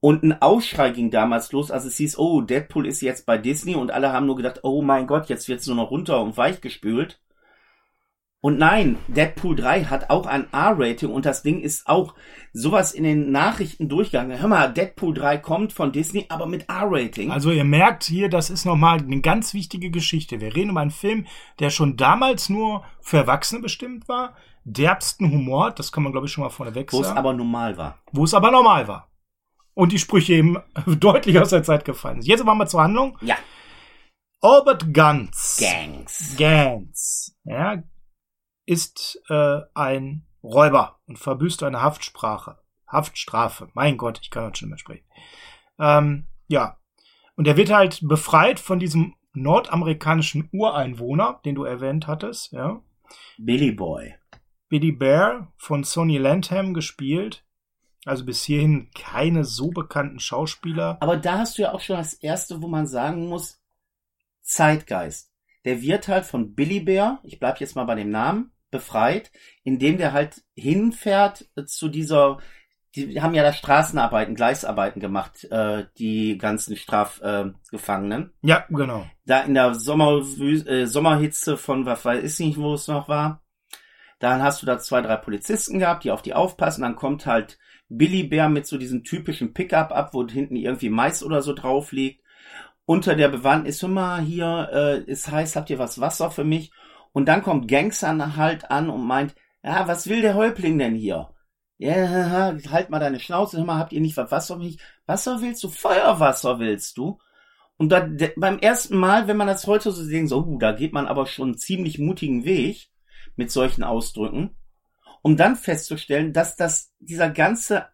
[0.00, 3.74] Und ein Ausschrei ging damals los, als es hieß, oh, Deadpool ist jetzt bei Disney
[3.74, 6.60] und alle haben nur gedacht, oh mein Gott, jetzt wird's nur noch runter und weich
[6.60, 7.20] gespült.
[8.44, 12.14] Und nein, Deadpool 3 hat auch ein R-Rating und das Ding ist auch
[12.52, 14.38] sowas in den Nachrichten durchgegangen.
[14.38, 17.30] Hör mal, Deadpool 3 kommt von Disney, aber mit R-Rating.
[17.30, 20.42] Also ihr merkt hier, das ist nochmal eine ganz wichtige Geschichte.
[20.42, 21.26] Wir reden über einen Film,
[21.58, 24.36] der schon damals nur für Erwachsene bestimmt war.
[24.64, 27.02] Derbsten Humor, das kann man glaube ich schon mal vorneweg sagen.
[27.02, 27.98] Wo es aber normal war.
[28.12, 29.10] Wo es aber normal war.
[29.72, 30.58] Und die Sprüche eben
[31.00, 32.28] deutlich aus der Zeit gefallen sind.
[32.28, 33.16] Jetzt aber mal zur Handlung.
[33.22, 33.36] Ja.
[34.42, 35.56] Albert Ganz.
[35.58, 36.36] Gangs.
[36.36, 37.34] Gangs.
[37.44, 37.82] Ja,
[38.66, 42.58] ist äh, ein Räuber und verbüßt eine Haftsprache.
[42.86, 43.68] Haftstrafe.
[43.74, 45.06] Mein Gott, ich kann heute schon mehr sprechen.
[45.78, 46.78] Ähm, ja.
[47.36, 52.80] Und er wird halt befreit von diesem nordamerikanischen Ureinwohner, den du erwähnt hattest, ja.
[53.36, 54.14] Billy Boy.
[54.68, 57.44] Billy Bear von Sonny Landham gespielt.
[58.04, 60.98] Also bis hierhin keine so bekannten Schauspieler.
[61.00, 63.62] Aber da hast du ja auch schon das erste, wo man sagen muss,
[64.42, 65.32] Zeitgeist.
[65.64, 69.30] Der wird halt von Billy Bear, ich bleib jetzt mal bei dem Namen, befreit,
[69.62, 72.38] indem der halt hinfährt zu dieser,
[72.96, 78.32] die haben ja da Straßenarbeiten, Gleisarbeiten gemacht, äh, die ganzen Strafgefangenen.
[78.42, 79.06] Äh, ja, genau.
[79.26, 83.42] Da in der Sommer, äh, Sommerhitze von, was weiß ich nicht, wo es noch war.
[84.18, 86.82] Dann hast du da zwei, drei Polizisten gehabt, die auf die aufpassen.
[86.82, 87.58] Dann kommt halt
[87.88, 91.92] Billy Bär mit so diesem typischen Pickup ab, wo hinten irgendwie Mais oder so drauf
[91.92, 92.22] liegt.
[92.86, 96.70] Unter der Bewandtnis, hör mal, hier äh, ist heiß, habt ihr was Wasser für mich?
[97.14, 101.32] Und dann kommt Gangster halt an und meint, ja, was will der Häuptling denn hier?
[101.78, 104.78] Ja, halt mal deine Schnauze, hör mal, habt ihr nicht was Wasser mich?
[105.06, 105.68] Wasser willst du?
[105.68, 107.20] Feuerwasser willst du?
[107.76, 110.72] Und da, de, beim ersten Mal, wenn man das heute so sehen, so, uh, da
[110.72, 112.90] geht man aber schon einen ziemlich mutigen Weg
[113.36, 114.56] mit solchen Ausdrücken,
[115.22, 117.86] um dann festzustellen, dass das, dieser ganze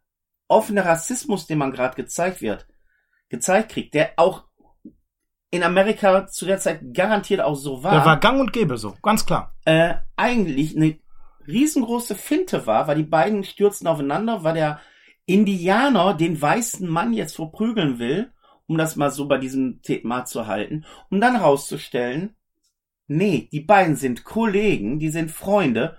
[0.49, 2.67] offene Rassismus, den man gerade gezeigt wird,
[3.29, 4.50] gezeigt kriegt, der auch
[5.51, 7.93] in Amerika zu der Zeit garantiert auch so war.
[7.93, 9.55] Der war gang und gäbe so, ganz klar.
[9.65, 10.99] Äh, eigentlich eine
[11.47, 14.81] riesengroße Finte war, weil die beiden stürzten aufeinander, weil der
[15.27, 18.33] Indianer den weißen Mann jetzt verprügeln will,
[18.67, 22.37] um das mal so bei diesem Thema zu halten, um dann rauszustellen,
[23.09, 25.97] nee, die beiden sind Kollegen, die sind Freunde,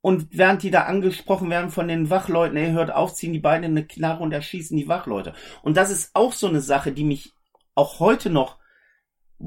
[0.00, 3.64] und während die da angesprochen werden von den Wachleuten, er hört auf, ziehen die beiden
[3.64, 5.32] eine Knarre und erschießen die Wachleute.
[5.62, 7.32] Und das ist auch so eine Sache, die mich
[7.74, 8.58] auch heute noch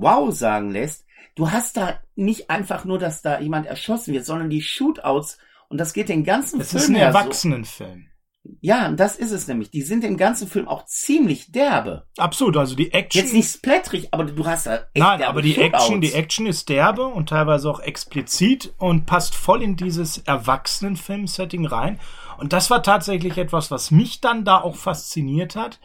[0.02, 1.06] wow sagen lässt,
[1.36, 5.38] du hast da nicht einfach nur, dass da jemand erschossen wird, sondern die Shootouts
[5.70, 6.80] und das geht den ganzen das Film.
[6.80, 8.02] Das ist ein Erwachsenenfilm.
[8.02, 8.18] So.
[8.62, 9.72] Ja, das ist es nämlich.
[9.72, 12.08] Die sind im ganzen Film auch ziemlich derbe.
[12.18, 13.22] Absolut, also die Action.
[13.22, 15.84] Jetzt nicht splatterig, aber du hast da echt Nein, aber die Shootouts.
[15.84, 21.66] Action, die Action ist derbe und teilweise auch explizit und passt voll in dieses Erwachsenenfilm-Setting
[21.66, 22.00] rein.
[22.38, 25.80] Und das war tatsächlich etwas, was mich dann da auch fasziniert hat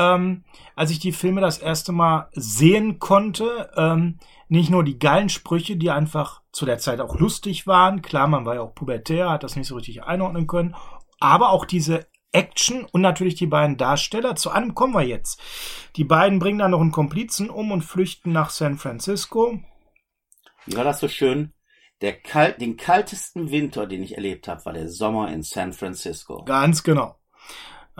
[0.00, 3.70] ähm, als ich die Filme das erste Mal sehen konnte.
[3.76, 8.02] Ähm, nicht nur die geilen Sprüche, die einfach zu der Zeit auch lustig waren.
[8.02, 10.74] Klar, man war ja auch pubertär, hat das nicht so richtig einordnen können.
[11.20, 14.36] Aber auch diese Action und natürlich die beiden Darsteller.
[14.36, 15.40] Zu einem kommen wir jetzt.
[15.96, 19.60] Die beiden bringen dann noch einen Komplizen um und flüchten nach San Francisco.
[20.66, 21.52] Wie war das so schön?
[22.00, 26.44] Der kalt, den kaltesten Winter, den ich erlebt habe, war der Sommer in San Francisco.
[26.44, 27.16] Ganz genau.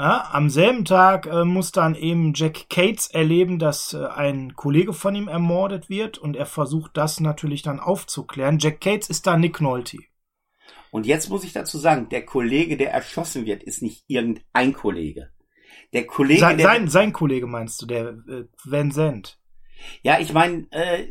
[0.01, 4.95] Ja, am selben Tag äh, muss dann eben Jack Cates erleben, dass äh, ein Kollege
[4.95, 8.59] von ihm ermordet wird und er versucht das natürlich dann aufzuklären.
[8.59, 9.99] Jack Cates ist da Nick Nolte.
[10.91, 15.35] Und jetzt muss ich dazu sagen, der Kollege, der erschossen wird, ist nicht irgendein Kollege.
[15.93, 19.39] Der Kollege, sein, der, sein, sein Kollege meinst du, der äh, Vincent.
[20.01, 21.09] Ja, ich meine, äh,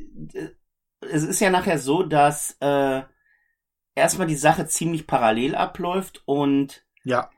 [1.01, 3.03] es ist ja nachher so, dass äh,
[3.93, 7.29] erstmal die Sache ziemlich parallel abläuft und ja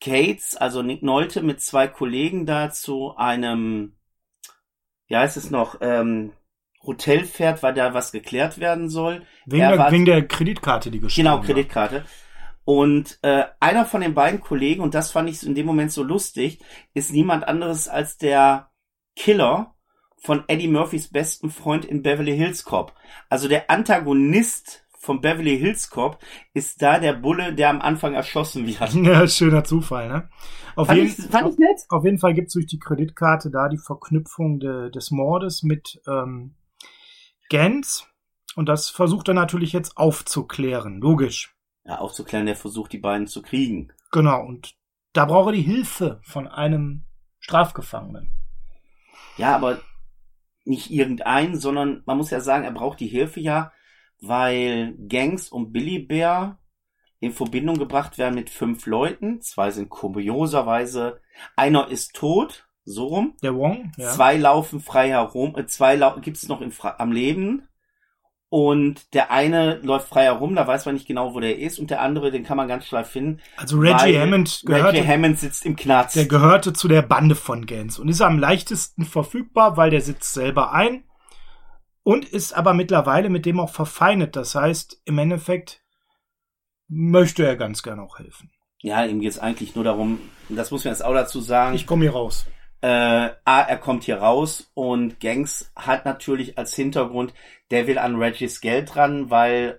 [0.00, 3.96] Cates, also Nick Nolte mit zwei Kollegen da zu einem,
[5.08, 6.32] wie heißt es noch, ähm,
[6.82, 9.26] Hotel fährt, weil da was geklärt werden soll.
[9.44, 12.04] Wegen, Er der, war- wegen der Kreditkarte, die geschrieben Genau, Kreditkarte.
[12.64, 16.02] Und äh, einer von den beiden Kollegen, und das fand ich in dem Moment so
[16.02, 16.60] lustig,
[16.94, 18.70] ist niemand anderes als der
[19.16, 19.74] Killer
[20.22, 22.94] von Eddie Murphys besten Freund in Beverly Hills Cop.
[23.28, 26.18] Also der Antagonist von Beverly Hills Cop
[26.52, 28.94] ist da der Bulle, der am Anfang erschossen wird.
[29.00, 30.28] Ja, schöner Zufall, ne?
[30.76, 31.80] Auf, Fand jeden, ich, fand ich nett.
[31.88, 36.00] auf jeden Fall gibt es durch die Kreditkarte da die Verknüpfung de, des Mordes mit
[36.06, 36.54] ähm,
[37.48, 38.06] Gans.
[38.56, 41.00] Und das versucht er natürlich jetzt aufzuklären.
[41.00, 41.56] Logisch.
[41.84, 43.92] Ja, aufzuklären, der versucht, die beiden zu kriegen.
[44.12, 44.44] Genau.
[44.44, 44.74] Und
[45.14, 47.04] da braucht er die Hilfe von einem
[47.38, 48.30] Strafgefangenen.
[49.38, 49.80] Ja, aber
[50.64, 53.72] nicht irgendein, sondern man muss ja sagen, er braucht die Hilfe ja,
[54.20, 56.58] weil Gangs und Billy Bear
[57.20, 59.40] in Verbindung gebracht werden mit fünf Leuten.
[59.40, 61.20] Zwei sind kurioserweise,
[61.56, 63.36] einer ist tot, so rum.
[63.42, 64.10] Der Wong, ja.
[64.10, 67.66] Zwei laufen frei herum, äh, zwei lau gibt's noch im am Leben.
[68.52, 71.78] Und der eine läuft frei herum, da weiß man nicht genau, wo der ist.
[71.78, 73.40] Und der andere, den kann man ganz schnell finden.
[73.56, 76.16] Also Reggie Hammond gehörte, Reggie Hammond sitzt im Knast.
[76.16, 80.34] der gehörte zu der Bande von Gans und ist am leichtesten verfügbar, weil der sitzt
[80.34, 81.04] selber ein
[82.02, 84.36] und ist aber mittlerweile mit dem auch verfeindet.
[84.36, 85.82] Das heißt, im Endeffekt
[86.88, 88.50] möchte er ganz gerne auch helfen.
[88.82, 91.74] ja, ihm geht's eigentlich nur darum, das muss man jetzt auch dazu sagen.
[91.74, 92.46] Ich komme hier raus.
[92.82, 92.88] äh,
[93.44, 97.34] A, er kommt hier raus und Gangs hat natürlich als Hintergrund,
[97.70, 99.78] der will an Reggies Geld ran, weil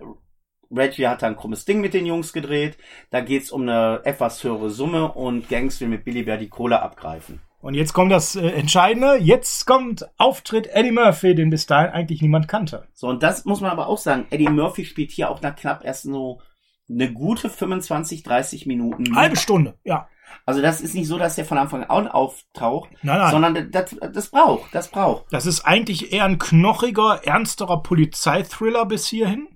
[0.70, 2.78] Reggie hat da ein krummes Ding mit den Jungs gedreht.
[3.10, 6.82] Da geht's um eine etwas höhere Summe und Gangs will mit Billy Bear die Kohle
[6.82, 7.42] abgreifen.
[7.62, 9.18] Und jetzt kommt das äh, Entscheidende.
[9.18, 12.88] Jetzt kommt Auftritt Eddie Murphy, den bis dahin eigentlich niemand kannte.
[12.94, 14.26] So, und das muss man aber auch sagen.
[14.32, 16.42] Eddie Murphy spielt hier auch nach knapp erst so
[16.90, 19.16] eine gute 25, 30 Minuten.
[19.16, 20.08] Halbe Stunde, ja.
[20.46, 23.32] Also das ist nicht so, dass der von Anfang an auftaucht, Nein, nein.
[23.32, 25.26] sondern das, das braucht, das braucht.
[25.32, 29.48] Das ist eigentlich eher ein knochiger, ernsterer Polizeithriller bis hierhin.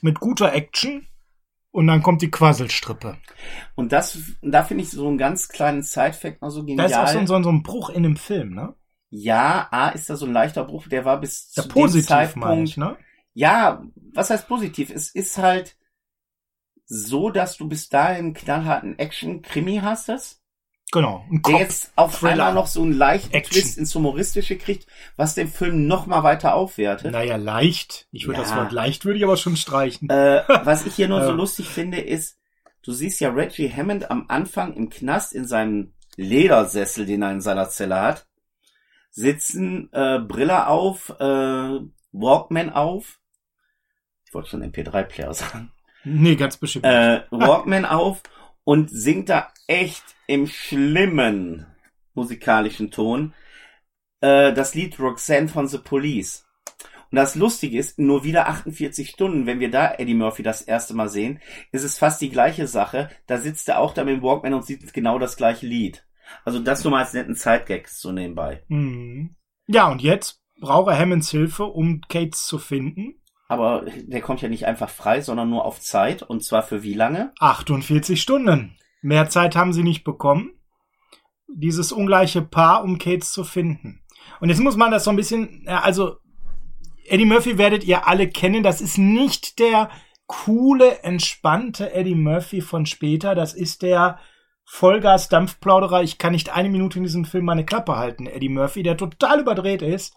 [0.00, 1.06] Mit guter Action.
[1.70, 3.18] Und dann kommt die Quasselstrippe.
[3.74, 6.86] Und das, da finde ich so einen ganz kleinen Side-Fact noch so Da genial.
[6.88, 8.74] ist auch so, ein- so, ein- Bruch in dem Film, ne?
[9.10, 12.08] Ja, A ist da so ein leichter Bruch, der war bis Ja, zu dem positiv
[12.10, 12.68] meine Zeitpunkt.
[12.70, 12.96] ich, ne?
[13.34, 13.82] Ja,
[14.14, 14.90] was heißt positiv?
[14.90, 15.76] Es ist halt
[16.86, 20.42] so, dass du bis dahin knallharten Action-Krimi hast, das,
[20.90, 21.24] Genau.
[21.30, 22.32] Ein der jetzt auf Thriller.
[22.32, 23.52] einmal noch so einen leichten Action.
[23.60, 27.12] Twist ins Humoristische kriegt, was den Film noch mal weiter aufwertet.
[27.12, 28.06] Naja, leicht.
[28.10, 28.46] Ich würde Ja.
[28.46, 30.08] das Wort leicht würde ich aber schon streichen.
[30.08, 31.34] Äh, was ich hier nur so Ja.
[31.34, 32.38] lustig finde, ist,
[32.82, 37.40] du siehst ja Reggie Hammond am Anfang im Knast in seinem Ledersessel, den er in
[37.42, 38.26] seiner Zelle hat,
[39.10, 41.78] sitzen, äh, Brille auf, äh,
[42.12, 43.18] Walkman auf.
[44.24, 45.70] Ich wollte schon MP3-Player sagen.
[46.04, 46.84] Nee, ganz bestimmt.
[46.86, 48.22] Äh, Walkman auf
[48.68, 51.64] und singt da echt im schlimmen
[52.12, 53.32] musikalischen Ton
[54.20, 56.46] äh, das Lied Roxanne von The Police.
[57.10, 60.92] Und das Lustige ist, nur wieder 48 Stunden, wenn wir da Eddie Murphy das erste
[60.92, 61.40] Mal sehen,
[61.72, 63.08] ist es fast die gleiche Sache.
[63.26, 66.06] Da sitzt er auch da mit dem Walkman und sieht genau das gleiche Lied.
[66.44, 68.64] Also das nur mal als netten Zeitgags so nebenbei.
[68.68, 69.34] Mhm.
[69.66, 73.14] Ja, und jetzt braucht er Hammonds Hilfe, um Cates zu finden.
[73.48, 76.22] Aber der kommt ja nicht einfach frei, sondern nur auf Zeit.
[76.22, 77.32] Und zwar für wie lange?
[77.40, 78.76] 48 Stunden.
[79.00, 80.52] Mehr Zeit haben sie nicht bekommen.
[81.48, 84.02] Dieses ungleiche Paar, um Cates zu finden.
[84.40, 86.18] Und jetzt muss man das so ein bisschen, also
[87.06, 88.62] Eddie Murphy werdet ihr alle kennen.
[88.62, 89.88] Das ist nicht der
[90.26, 93.34] coole, entspannte Eddie Murphy von später.
[93.34, 94.18] Das ist der
[94.66, 96.02] Vollgas-Dampfplauderer.
[96.02, 98.26] Ich kann nicht eine Minute in diesem Film meine Klappe halten.
[98.26, 100.14] Eddie Murphy, der total überdreht ist.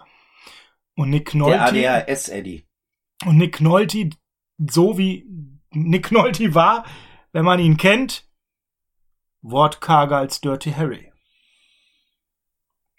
[0.98, 1.62] Und Nick Der Nolte.
[1.62, 2.66] ADHS-Eddie.
[3.26, 4.10] Und Nick Nolte,
[4.58, 5.28] so wie
[5.72, 6.86] Nick Nolte war,
[7.32, 8.28] wenn man ihn kennt,
[9.42, 11.12] wortkarger als Dirty Harry,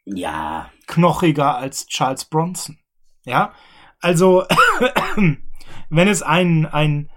[0.04, 2.78] Ja, knochiger als Charles Bronson.
[3.24, 3.52] Ja,
[4.00, 4.44] also
[5.90, 7.10] wenn es einen, einen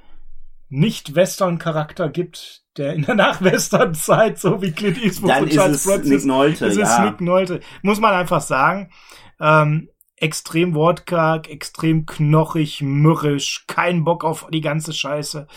[0.69, 5.85] Nicht-Western-Charakter gibt, der in der Nach-Western-Zeit so wie Clint Eastwood dann und ist Charles es
[5.85, 7.05] Bronson Nick ist, Nolte, es ist ja.
[7.05, 7.61] Nick Nolte.
[7.81, 8.91] Muss man einfach sagen.
[9.39, 15.47] Ähm, extrem wortkarg, extrem knochig, mürrisch, kein Bock auf die ganze Scheiße.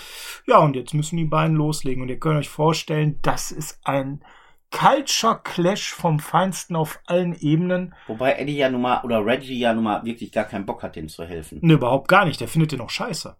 [0.47, 2.03] Ja, und jetzt müssen die beiden loslegen.
[2.03, 4.23] Und ihr könnt euch vorstellen, das ist ein
[4.71, 7.95] Culture Clash vom Feinsten auf allen Ebenen.
[8.07, 10.97] Wobei Eddie ja nun mal, oder Reggie ja nun mal wirklich gar keinen Bock hat,
[10.97, 11.61] dem zu helfen.
[11.63, 12.41] Ne, überhaupt gar nicht.
[12.41, 13.37] Der findet den auch scheiße.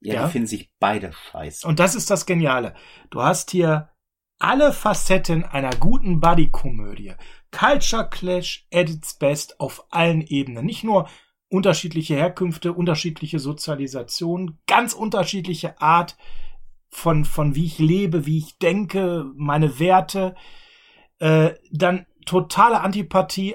[0.00, 0.26] Ja, Ja.
[0.26, 1.66] die finden sich beide scheiße.
[1.68, 2.74] Und das ist das Geniale.
[3.10, 3.90] Du hast hier
[4.42, 7.14] alle Facetten einer guten Buddy-Komödie.
[7.52, 10.66] Culture Clash at its best auf allen Ebenen.
[10.66, 11.08] Nicht nur
[11.48, 16.16] unterschiedliche Herkünfte, unterschiedliche Sozialisation, ganz unterschiedliche Art
[16.88, 20.34] von, von wie ich lebe, wie ich denke, meine Werte,
[21.20, 23.54] äh, dann totale Antipathie,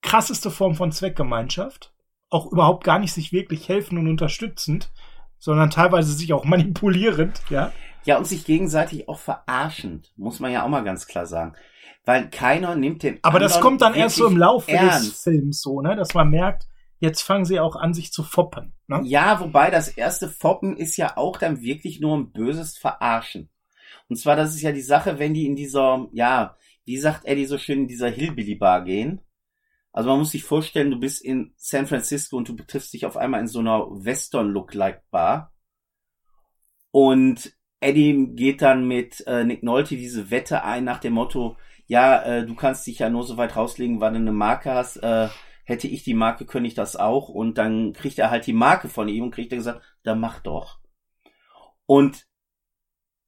[0.00, 1.92] krasseste Form von Zweckgemeinschaft,
[2.30, 4.92] auch überhaupt gar nicht sich wirklich helfen und unterstützend,
[5.38, 7.72] sondern teilweise sich auch manipulierend, ja.
[8.04, 11.54] Ja, und sich gegenseitig auch verarschend, muss man ja auch mal ganz klar sagen.
[12.04, 15.08] Weil keiner nimmt den Aber das kommt dann erst so im Laufe ernst.
[15.08, 16.66] des Films so, ne, dass man merkt,
[17.00, 18.72] jetzt fangen sie auch an, sich zu foppen.
[18.86, 19.02] Ne?
[19.04, 23.50] Ja, wobei das erste Foppen ist ja auch dann wirklich nur ein böses Verarschen.
[24.08, 27.44] Und zwar, das ist ja die Sache, wenn die in dieser, ja, wie sagt Eddie
[27.44, 29.20] so schön, in dieser Hillbilly-Bar gehen.
[29.92, 33.16] Also man muss sich vorstellen, du bist in San Francisco und du betriffst dich auf
[33.16, 35.52] einmal in so einer Western-Look-like-Bar.
[36.90, 42.22] Und Eddie geht dann mit äh, Nick Nolte diese Wette ein nach dem Motto, ja,
[42.22, 44.98] äh, du kannst dich ja nur so weit rauslegen, wann du eine Marke hast.
[44.98, 45.28] Äh,
[45.64, 47.28] hätte ich die Marke, könnte ich das auch.
[47.28, 50.40] Und dann kriegt er halt die Marke von ihm und kriegt er gesagt, dann mach
[50.40, 50.78] doch.
[51.86, 52.26] Und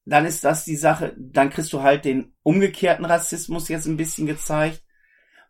[0.05, 4.27] dann ist das die Sache, dann kriegst du halt den umgekehrten Rassismus jetzt ein bisschen
[4.27, 4.83] gezeigt,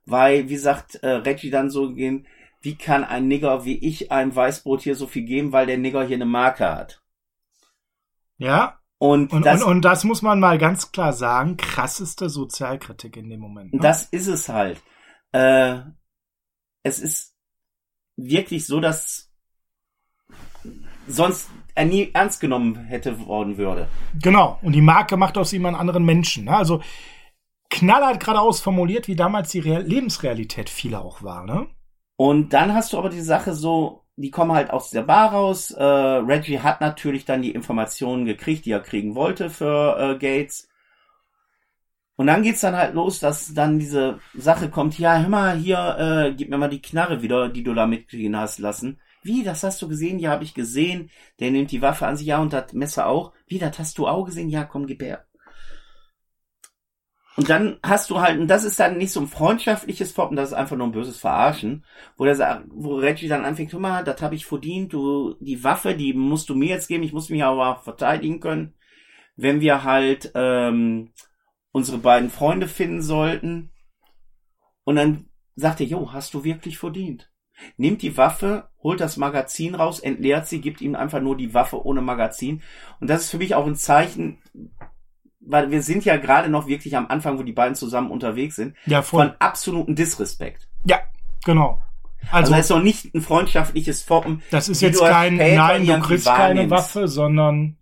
[0.04, 2.26] weil, wie sagt äh, Reggie dann so gehen,
[2.60, 6.04] wie kann ein Nigger wie ich einem Weißbrot hier so viel geben, weil der Nigger
[6.04, 7.02] hier eine Marke hat.
[8.36, 8.79] Ja.
[9.02, 13.30] Und, Und, das, und, und das muss man mal ganz klar sagen, krasseste Sozialkritik in
[13.30, 13.72] dem Moment.
[13.72, 13.80] Ne?
[13.80, 14.82] das ist es halt.
[15.32, 15.78] Äh,
[16.82, 17.34] es ist
[18.16, 19.32] wirklich so, dass
[21.08, 23.88] sonst er nie ernst genommen hätte worden würde.
[24.20, 24.58] Genau.
[24.60, 26.44] Und die Marke macht aus ihm einen anderen Menschen.
[26.44, 26.54] Ne?
[26.54, 26.82] Also
[27.70, 31.46] knallhart geradeaus formuliert, wie damals die Real Lebensrealität vieler auch war.
[31.46, 31.68] Ne?
[32.16, 35.70] Und dann hast du aber die Sache so, die kommen halt aus der Bar raus.
[35.70, 40.68] Äh, Reggie hat natürlich dann die Informationen gekriegt, die er kriegen wollte für äh, Gates.
[42.16, 45.96] Und dann geht's dann halt los, dass dann diese Sache kommt, ja, hör mal, hier,
[45.98, 49.00] äh, gib mir mal die Knarre wieder, die du da mitgehen hast lassen.
[49.22, 50.18] Wie, das hast du gesehen?
[50.18, 51.10] Ja, habe ich gesehen.
[51.40, 53.32] Der nimmt die Waffe an sich, ja, und das Messer auch.
[53.46, 54.50] Wie, das hast du auch gesehen?
[54.50, 55.24] Ja, komm, gib her.
[57.40, 60.50] Und dann hast du halt, und das ist dann nicht so ein freundschaftliches Foppen, das
[60.50, 61.86] ist einfach nur ein böses Verarschen,
[62.18, 65.94] wo der wo Reggie dann anfängt, hör mal, das habe ich verdient, du, die Waffe,
[65.94, 68.74] die musst du mir jetzt geben, ich muss mich aber verteidigen können.
[69.36, 71.12] Wenn wir halt ähm,
[71.72, 73.70] unsere beiden Freunde finden sollten.
[74.84, 77.32] Und dann sagt er, jo, hast du wirklich verdient.
[77.78, 81.82] Nimmt die Waffe, holt das Magazin raus, entleert sie, gibt ihm einfach nur die Waffe
[81.86, 82.60] ohne Magazin.
[83.00, 84.42] Und das ist für mich auch ein Zeichen,
[85.50, 88.76] weil wir sind ja gerade noch wirklich am Anfang, wo die beiden zusammen unterwegs sind,
[88.86, 89.26] Ja, voll.
[89.26, 90.68] von absoluten Disrespekt.
[90.84, 91.00] Ja,
[91.44, 91.82] genau.
[92.30, 94.42] Also, Also, das ist noch nicht ein freundschaftliches Foppen.
[94.50, 96.68] das ist jetzt kein, nein, du kriegst keine.
[96.70, 97.76] Waffe, sondern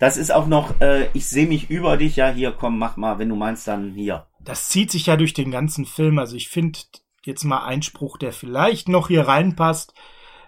[0.00, 3.18] Das ist auch noch, äh, ich sehe mich über dich, ja, hier, komm, mach mal,
[3.18, 4.26] wenn du meinst, dann hier.
[4.40, 6.18] das zieht sich ja durch den ganzen Film.
[6.18, 6.78] Also ich finde
[7.24, 9.94] jetzt mal Einspruch, der vielleicht noch hier reinpasst.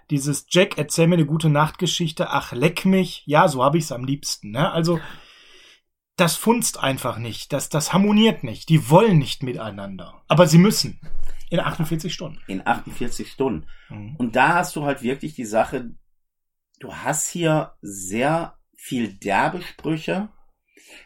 [0.09, 3.23] Dieses Jack, erzähl mir eine gute Nachtgeschichte, ach leck mich.
[3.25, 4.51] Ja, so habe ich es am liebsten.
[4.51, 4.69] Ne?
[4.71, 4.99] Also
[6.17, 7.53] das funzt einfach nicht.
[7.53, 8.69] Das, das harmoniert nicht.
[8.69, 10.21] Die wollen nicht miteinander.
[10.27, 10.99] Aber sie müssen.
[11.49, 12.39] In 48 Stunden.
[12.47, 13.67] In 48 Stunden.
[13.89, 14.15] Mhm.
[14.17, 15.91] Und da hast du halt wirklich die Sache,
[16.79, 20.29] du hast hier sehr viel derbe Sprüche,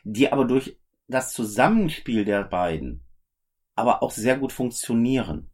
[0.03, 3.05] die aber durch das Zusammenspiel der beiden
[3.75, 5.51] aber auch sehr gut funktionieren.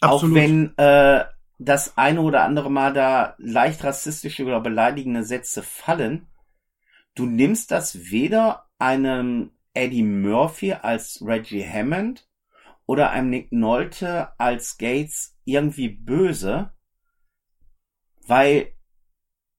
[0.00, 0.32] Absolut.
[0.32, 1.24] Auch wenn äh,
[1.58, 6.26] das eine oder andere Mal da leicht rassistische oder beleidigende Sätze fallen,
[7.18, 12.28] du nimmst das weder einem Eddie Murphy als Reggie Hammond
[12.86, 16.72] oder einem Nick Nolte als Gates irgendwie böse,
[18.26, 18.72] weil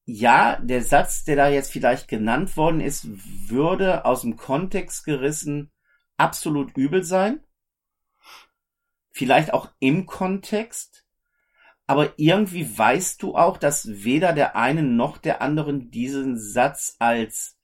[0.06, 3.08] ja, der Satz, der da jetzt vielleicht genannt worden ist,
[3.50, 5.72] würde aus dem Kontext gerissen
[6.18, 7.44] absolut übel sein.
[9.12, 11.06] Vielleicht auch im Kontext.
[11.90, 17.58] Aber irgendwie weißt du auch, dass weder der eine noch der anderen diesen Satz als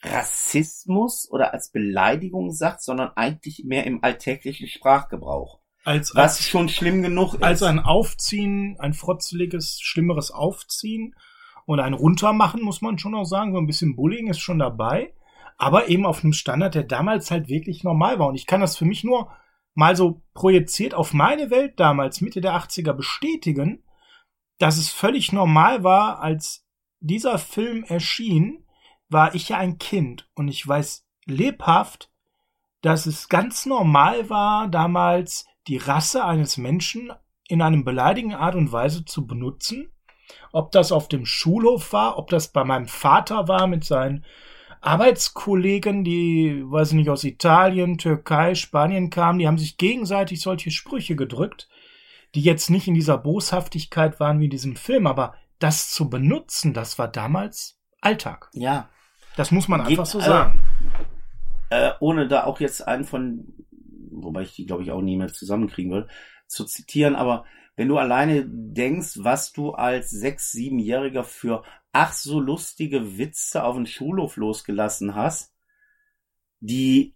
[0.00, 5.58] Rassismus oder als Beleidigung sagt, sondern eigentlich mehr im alltäglichen Sprachgebrauch.
[5.82, 7.42] als, Was als, schon schlimm genug ist.
[7.42, 11.16] als ein Aufziehen, ein frotzeliges, schlimmeres Aufziehen
[11.66, 13.54] und ein Runtermachen, muss man schon auch sagen.
[13.54, 15.12] So ein bisschen Bullying ist schon dabei.
[15.56, 18.28] Aber eben auf einem Standard, der damals halt wirklich normal war.
[18.28, 19.32] Und ich kann das für mich nur
[19.78, 23.84] mal so projiziert auf meine Welt damals, Mitte der 80er, bestätigen,
[24.58, 26.66] dass es völlig normal war, als
[26.98, 28.66] dieser Film erschien,
[29.08, 30.28] war ich ja ein Kind.
[30.34, 32.10] Und ich weiß lebhaft,
[32.82, 37.12] dass es ganz normal war, damals die Rasse eines Menschen
[37.46, 39.92] in einem beleidigenden Art und Weise zu benutzen.
[40.50, 44.24] Ob das auf dem Schulhof war, ob das bei meinem Vater war mit seinen
[44.80, 50.70] Arbeitskollegen, die, weiß ich nicht, aus Italien, Türkei, Spanien kamen, die haben sich gegenseitig solche
[50.70, 51.68] Sprüche gedrückt,
[52.34, 56.74] die jetzt nicht in dieser Boshaftigkeit waren wie in diesem Film, aber das zu benutzen,
[56.74, 58.48] das war damals Alltag.
[58.52, 58.88] Ja.
[59.36, 60.60] Das muss man Geht- einfach so sagen.
[61.70, 63.52] Äh, ohne da auch jetzt einen von,
[64.10, 66.08] wobei ich die glaube ich auch nie mehr zusammenkriegen will,
[66.46, 67.44] zu zitieren, aber
[67.76, 71.62] wenn du alleine denkst, was du als sechs, siebenjähriger für
[71.92, 75.52] ach so lustige Witze auf den Schulhof losgelassen hast,
[76.60, 77.14] die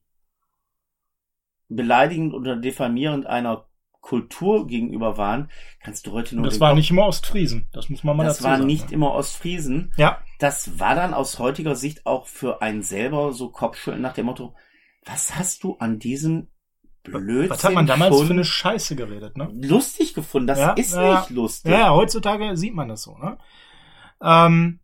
[1.69, 3.67] beleidigend oder diffamierend einer
[4.01, 5.51] Kultur gegenüber waren,
[5.81, 7.69] kannst du heute nur Das war nicht immer Ostfriesen.
[7.73, 8.67] Das muss man mal das dazu sagen.
[8.67, 9.93] nicht immer Ostfriesen.
[9.97, 14.27] Ja, Das war dann aus heutiger Sicht auch für einen selber so Kopfschütteln nach dem
[14.27, 14.55] Motto,
[15.05, 16.49] was hast du an diesem
[17.05, 19.49] Blödsinn was hat man damals für eine Scheiße geredet, ne?
[19.53, 20.49] lustig gefunden?
[20.49, 21.21] Das Ja, ist ja.
[21.21, 21.73] nicht lustig.
[21.73, 23.39] Ja, ja, heutzutage sieht man das so, ne?
[24.23, 24.81] Ähm,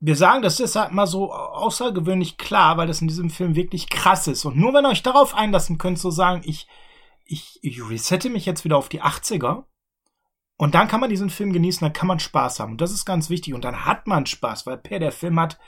[0.00, 4.26] wir sagen das deshalb mal so außergewöhnlich klar, weil das in diesem Film wirklich krass
[4.26, 4.44] ist.
[4.44, 6.66] Und nur wenn ihr euch darauf einlassen könnt, so sagen, ich,
[7.24, 9.64] ich, ich resette mich jetzt wieder auf die 80er.
[10.56, 12.72] Und dann kann man diesen Film genießen, dann kann man Spaß haben.
[12.72, 13.54] Und das ist ganz wichtig.
[13.54, 15.58] Und dann hat man Spaß, weil Per, der Film hat,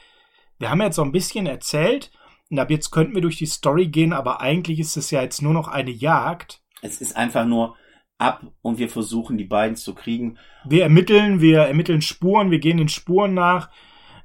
[0.59, 2.11] wir haben jetzt so ein bisschen erzählt,
[2.51, 5.43] und ab jetzt könnten wir durch die Story gehen, aber eigentlich ist es ja jetzt
[5.43, 6.63] nur noch eine Jagd.
[6.83, 7.77] Es ist einfach nur
[8.25, 10.39] ab und wir versuchen die beiden zu kriegen.
[10.65, 13.69] Wir ermitteln, wir ermitteln Spuren, wir gehen den Spuren nach.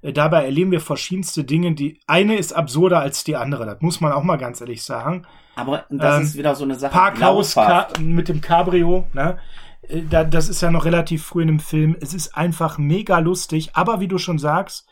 [0.01, 1.73] Äh, Dabei erleben wir verschiedenste Dinge.
[1.75, 3.65] Die eine ist absurder als die andere.
[3.65, 5.25] Das muss man auch mal ganz ehrlich sagen.
[5.55, 6.93] Aber das Ähm, ist wieder so eine Sache.
[6.93, 7.55] Parkhaus
[7.99, 9.37] mit dem Cabrio, ne?
[9.81, 11.97] Äh, da- Das ist ja noch relativ früh in dem Film.
[11.99, 14.87] Es ist einfach mega lustig, aber wie du schon sagst,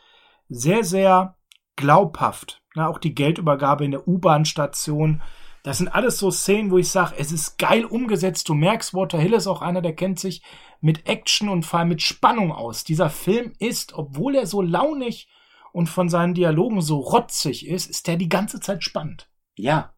[0.49, 1.35] sehr, sehr
[1.77, 2.61] glaubhaft.
[2.75, 2.87] Ne?
[2.87, 5.21] Auch die Geldübergabe in der U-Bahn-Station.
[5.63, 8.47] Das sind alles so Szenen, wo ich sage, es ist geil umgesetzt.
[8.47, 10.41] Du merkst, Walter Hill ist auch einer, der kennt sich
[10.79, 12.83] mit Action und vor allem mit Spannung aus.
[12.83, 15.27] Dieser Film ist, obwohl er so launig
[15.73, 19.29] und von seinen Dialogen so rotzig ist, ist der die ganze Zeit spannend.
[19.55, 19.93] Ja.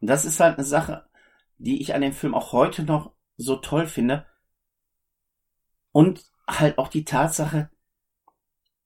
[0.00, 1.06] Das ist halt eine Sache,
[1.58, 4.26] die ich an dem Film auch heute noch so toll finde.
[5.92, 7.70] Und halt auch die Tatsache,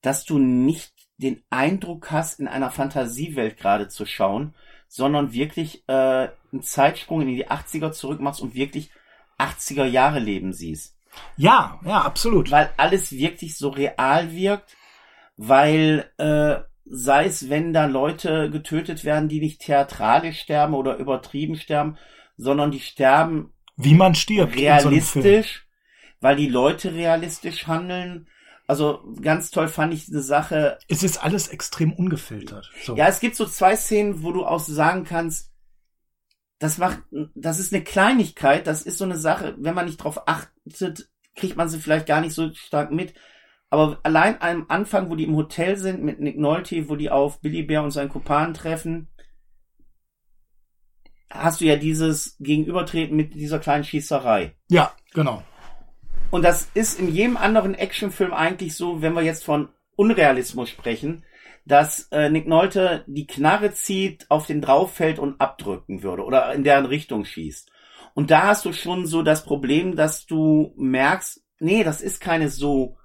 [0.00, 4.54] dass du nicht den Eindruck hast, in einer Fantasiewelt gerade zu schauen,
[4.94, 8.90] sondern wirklich äh, einen Zeitsprung in die 80er zurückmachst und wirklich
[9.40, 10.96] 80er Jahre Leben siehst.
[11.36, 12.52] Ja, ja, absolut.
[12.52, 14.76] Weil alles wirklich so real wirkt,
[15.36, 21.56] weil äh, sei es, wenn da Leute getötet werden, die nicht theatralisch sterben oder übertrieben
[21.56, 21.98] sterben,
[22.36, 24.54] sondern die sterben Wie man stirbt.
[24.54, 25.24] in so einem Film.
[25.24, 25.66] realistisch,
[26.20, 28.28] weil die Leute realistisch handeln.
[28.66, 30.78] Also ganz toll fand ich eine Sache.
[30.88, 32.70] Es ist alles extrem ungefiltert.
[32.82, 32.96] So.
[32.96, 35.52] Ja, es gibt so zwei Szenen, wo du auch sagen kannst,
[36.58, 37.02] das macht,
[37.34, 41.56] das ist eine Kleinigkeit, das ist so eine Sache, wenn man nicht drauf achtet, kriegt
[41.56, 43.12] man sie vielleicht gar nicht so stark mit.
[43.68, 47.40] Aber allein am Anfang, wo die im Hotel sind mit Nick Nolte, wo die auf
[47.40, 49.08] Billy Bear und seinen Kumpanen treffen,
[51.28, 54.54] hast du ja dieses Gegenübertreten mit dieser kleinen Schießerei.
[54.68, 55.42] ja, genau.
[56.34, 61.24] Und das ist in jedem anderen Actionfilm eigentlich so, wenn wir jetzt von Unrealismus sprechen,
[61.64, 66.52] dass äh, Nick Nolte die Knarre zieht, auf den drauf fällt und abdrücken würde oder
[66.52, 67.70] in deren Richtung schießt.
[68.14, 72.48] Und da hast du schon so das Problem, dass du merkst, nee, das ist keine
[72.48, 72.98] so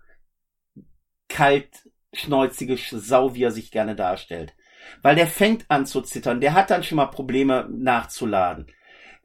[1.27, 4.55] kaltschnäuzige Sau, wie er sich gerne darstellt.
[5.03, 8.65] Weil der fängt an zu zittern, der hat dann schon mal Probleme nachzuladen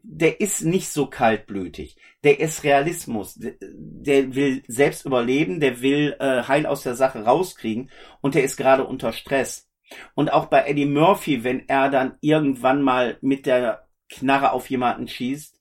[0.06, 1.96] der ist nicht so kaltblütig.
[2.22, 3.34] Der ist Realismus.
[3.34, 7.90] Der, der will selbst überleben, der will äh, heil aus der Sache rauskriegen
[8.20, 9.68] und der ist gerade unter Stress.
[10.14, 15.08] Und auch bei Eddie Murphy, wenn er dann irgendwann mal mit der Knarre auf jemanden
[15.08, 15.60] schießt,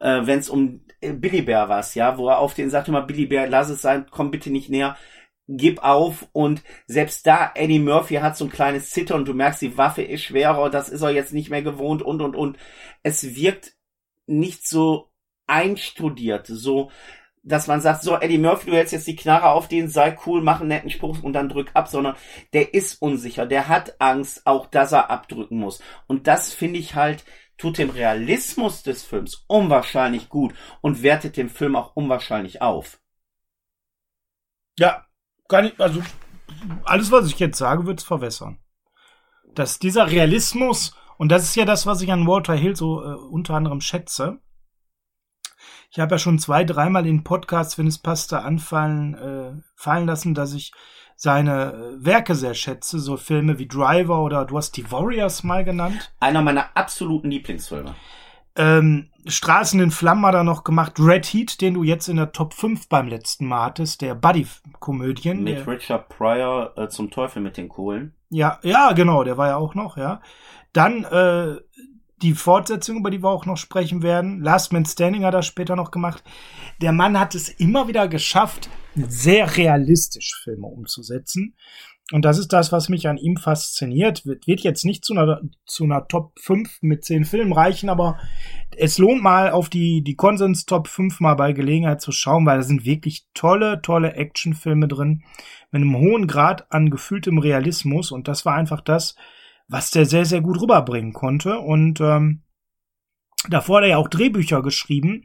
[0.00, 3.02] äh, wenn es um äh, Billy Bear war, ja, wo er auf den sagt immer,
[3.02, 4.96] Billy Bear, lass es sein, komm bitte nicht näher,
[5.50, 9.60] gib auf und selbst da, Eddie Murphy hat so ein kleines Zittern und du merkst,
[9.62, 12.56] die Waffe ist schwerer, das ist er jetzt nicht mehr gewohnt und und und.
[13.02, 13.72] Es wirkt
[14.26, 15.10] nicht so
[15.46, 16.90] einstudiert, so,
[17.42, 20.40] dass man sagt, so, Eddie Murphy, du hältst jetzt die Knarre auf den, sei cool,
[20.40, 22.16] mach einen netten Spruch und dann drück ab, sondern
[22.52, 25.82] der ist unsicher, der hat Angst, auch dass er abdrücken muss.
[26.06, 27.24] Und das finde ich halt,
[27.58, 33.00] tut dem Realismus des Films unwahrscheinlich gut und wertet den Film auch unwahrscheinlich auf.
[34.78, 35.04] Ja,
[35.50, 36.02] gar nicht, also
[36.84, 38.58] alles, was ich jetzt sage, wird es verwässern.
[39.54, 43.14] Dass dieser Realismus, und das ist ja das, was ich an Walter Hill so äh,
[43.14, 44.38] unter anderem schätze.
[45.90, 50.34] Ich habe ja schon zwei, dreimal in Podcasts, wenn es passte, anfallen, äh, fallen lassen,
[50.34, 50.72] dass ich
[51.16, 55.64] seine äh, Werke sehr schätze, so Filme wie Driver oder du hast die Warriors mal
[55.64, 56.14] genannt.
[56.20, 57.94] Einer meiner absoluten Lieblingsfilme.
[58.56, 60.94] Ähm, Straßen in Flammen hat er noch gemacht.
[60.98, 65.42] Red Heat, den du jetzt in der Top 5 beim letzten Mal hattest, der Buddy-Komödien.
[65.44, 68.14] Mit der- Richard Pryor äh, zum Teufel mit den Kohlen.
[68.30, 70.20] Ja, ja, genau, der war ja auch noch, ja.
[70.72, 71.56] Dann äh,
[72.22, 74.40] die Fortsetzung, über die wir auch noch sprechen werden.
[74.40, 76.22] Last Man Standing hat er später noch gemacht.
[76.80, 81.54] Der Mann hat es immer wieder geschafft, sehr realistisch Filme umzusetzen.
[82.12, 84.26] Und das ist das, was mich an ihm fasziniert.
[84.26, 88.18] Wird, wird jetzt nicht zu einer, zu einer Top 5 mit 10 Filmen reichen, aber
[88.76, 92.58] es lohnt mal auf die, die Konsens Top 5 mal bei Gelegenheit zu schauen, weil
[92.58, 95.22] da sind wirklich tolle, tolle Actionfilme drin
[95.70, 98.10] mit einem hohen Grad an gefühltem Realismus.
[98.10, 99.14] Und das war einfach das,
[99.68, 101.60] was der sehr, sehr gut rüberbringen konnte.
[101.60, 102.42] Und ähm,
[103.48, 105.24] davor hat er ja auch Drehbücher geschrieben,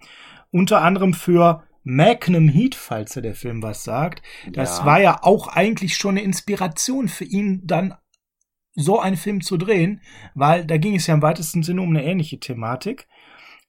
[0.52, 4.24] unter anderem für Magnum Heat, falls er der Film was sagt.
[4.52, 4.86] Das ja.
[4.86, 7.94] war ja auch eigentlich schon eine Inspiration für ihn, dann
[8.74, 10.02] so einen Film zu drehen,
[10.34, 13.08] weil da ging es ja im weitesten Sinne um eine ähnliche Thematik.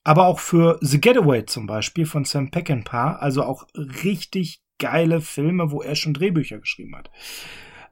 [0.03, 3.67] Aber auch für The Getaway zum Beispiel von Sam Peckinpah, also auch
[4.03, 7.11] richtig geile Filme, wo er schon Drehbücher geschrieben hat.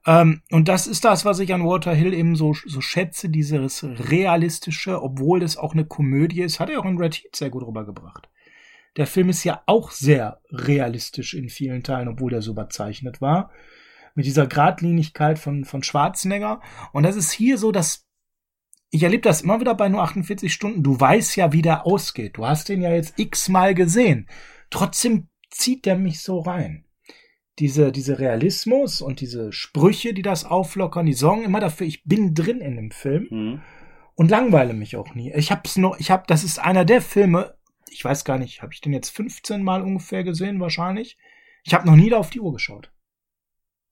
[0.06, 3.84] Ähm, und das ist das, was ich an Walter Hill eben so, so schätze, dieses
[3.84, 7.66] realistische, obwohl es auch eine Komödie ist, hat er auch in Red Heat sehr gut
[7.66, 8.28] rübergebracht.
[8.96, 13.50] Der Film ist ja auch sehr realistisch in vielen Teilen, obwohl er so überzeichnet war.
[14.14, 16.60] Mit dieser Gradlinigkeit von, von Schwarzenegger.
[16.92, 18.06] Und das ist hier so, dass
[18.90, 20.84] ich erlebe das immer wieder bei nur 48 Stunden.
[20.84, 22.36] Du weißt ja, wie der ausgeht.
[22.36, 24.28] Du hast den ja jetzt x-mal gesehen.
[24.70, 26.84] Trotzdem zieht der mich so rein
[27.58, 32.34] diese, diese Realismus und diese Sprüche, die das auflockern, die sorgen immer dafür, ich bin
[32.34, 33.62] drin in dem Film mhm.
[34.14, 35.32] und langweile mich auch nie.
[35.34, 37.54] Ich hab's noch, ich hab, das ist einer der Filme,
[37.90, 41.16] ich weiß gar nicht, habe ich den jetzt 15 Mal ungefähr gesehen, wahrscheinlich.
[41.64, 42.90] Ich habe noch nie da auf die Uhr geschaut.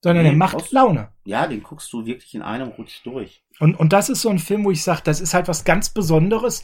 [0.01, 1.13] Sondern nee, der macht Laune.
[1.23, 3.43] Ja, den guckst du wirklich in einem Rutsch durch.
[3.59, 5.89] Und, und das ist so ein Film, wo ich sage, das ist halt was ganz
[5.89, 6.63] Besonderes.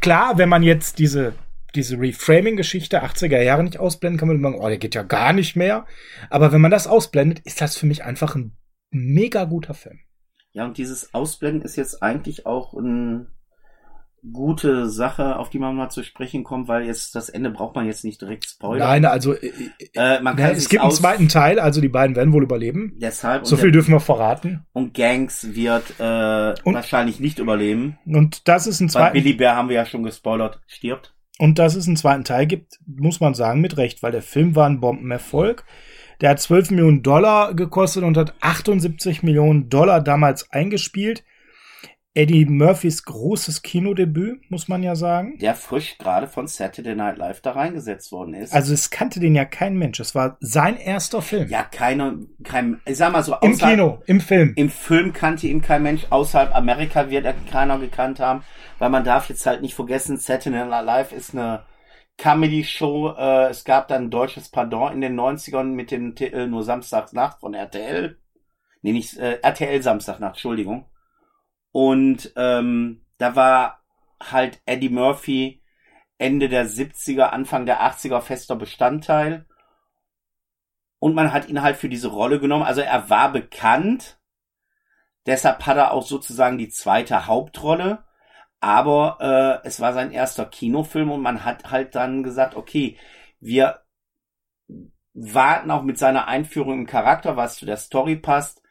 [0.00, 1.34] Klar, wenn man jetzt diese
[1.74, 5.56] diese Reframing-Geschichte 80er Jahre nicht ausblenden, kann man sagen, oh, der geht ja gar nicht
[5.56, 5.86] mehr.
[6.30, 8.56] Aber wenn man das ausblendet, ist das für mich einfach ein
[8.90, 10.00] mega guter Film.
[10.52, 13.26] Ja, und dieses Ausblenden ist jetzt eigentlich auch eine
[14.32, 17.86] gute Sache, auf die man mal zu sprechen kommt, weil jetzt das Ende braucht man
[17.86, 18.88] jetzt nicht direkt spoilern.
[18.88, 19.52] Nein, also äh,
[19.94, 22.94] äh, man kann es gibt einen zweiten Teil, also die beiden werden wohl überleben.
[22.96, 24.66] Deshalb so viel dürfen wir verraten.
[24.72, 27.98] Und Gangs wird äh, und, wahrscheinlich nicht überleben.
[28.06, 29.12] Und das ist ein zweiter.
[29.12, 31.14] Billy Bear haben wir ja schon gespoilert, stirbt.
[31.38, 34.56] Und dass es einen zweiten Teil gibt, muss man sagen, mit Recht, weil der Film
[34.56, 35.64] war ein Bombenerfolg.
[36.20, 41.22] Der hat 12 Millionen Dollar gekostet und hat 78 Millionen Dollar damals eingespielt.
[42.14, 45.38] Eddie Murphys großes Kinodebüt, muss man ja sagen.
[45.38, 48.52] Der frisch gerade von Saturday Night Live da reingesetzt worden ist.
[48.52, 50.00] Also es kannte den ja kein Mensch.
[50.00, 51.48] Es war sein erster Film.
[51.48, 53.36] Ja, keiner, kein, ich sag mal so.
[53.42, 54.52] Im Kino, im Film.
[54.56, 56.06] Im Film kannte ihn kein Mensch.
[56.10, 58.42] Außerhalb Amerika wird er keiner gekannt haben.
[58.78, 61.64] Weil man darf jetzt halt nicht vergessen, Saturday Night Live ist eine
[62.16, 63.14] Comedy-Show.
[63.16, 67.40] Äh, es gab dann ein deutsches Pardon in den 90ern mit dem Titel Nur Samstagsnacht
[67.40, 68.18] von RTL.
[68.82, 70.86] Nee, nicht äh, RTL Samstagnacht, Entschuldigung.
[71.72, 73.84] Und ähm, da war
[74.20, 75.62] halt Eddie Murphy
[76.18, 79.46] Ende der 70er, Anfang der 80er fester Bestandteil.
[80.98, 82.64] Und man hat ihn halt für diese Rolle genommen.
[82.64, 84.18] Also er war bekannt.
[85.26, 88.04] Deshalb hat er auch sozusagen die zweite Hauptrolle.
[88.60, 92.98] Aber äh, es war sein erster Kinofilm und man hat halt dann gesagt, okay,
[93.38, 93.82] wir
[95.14, 98.62] warten auch mit seiner Einführung im Charakter, was zu der Story passt,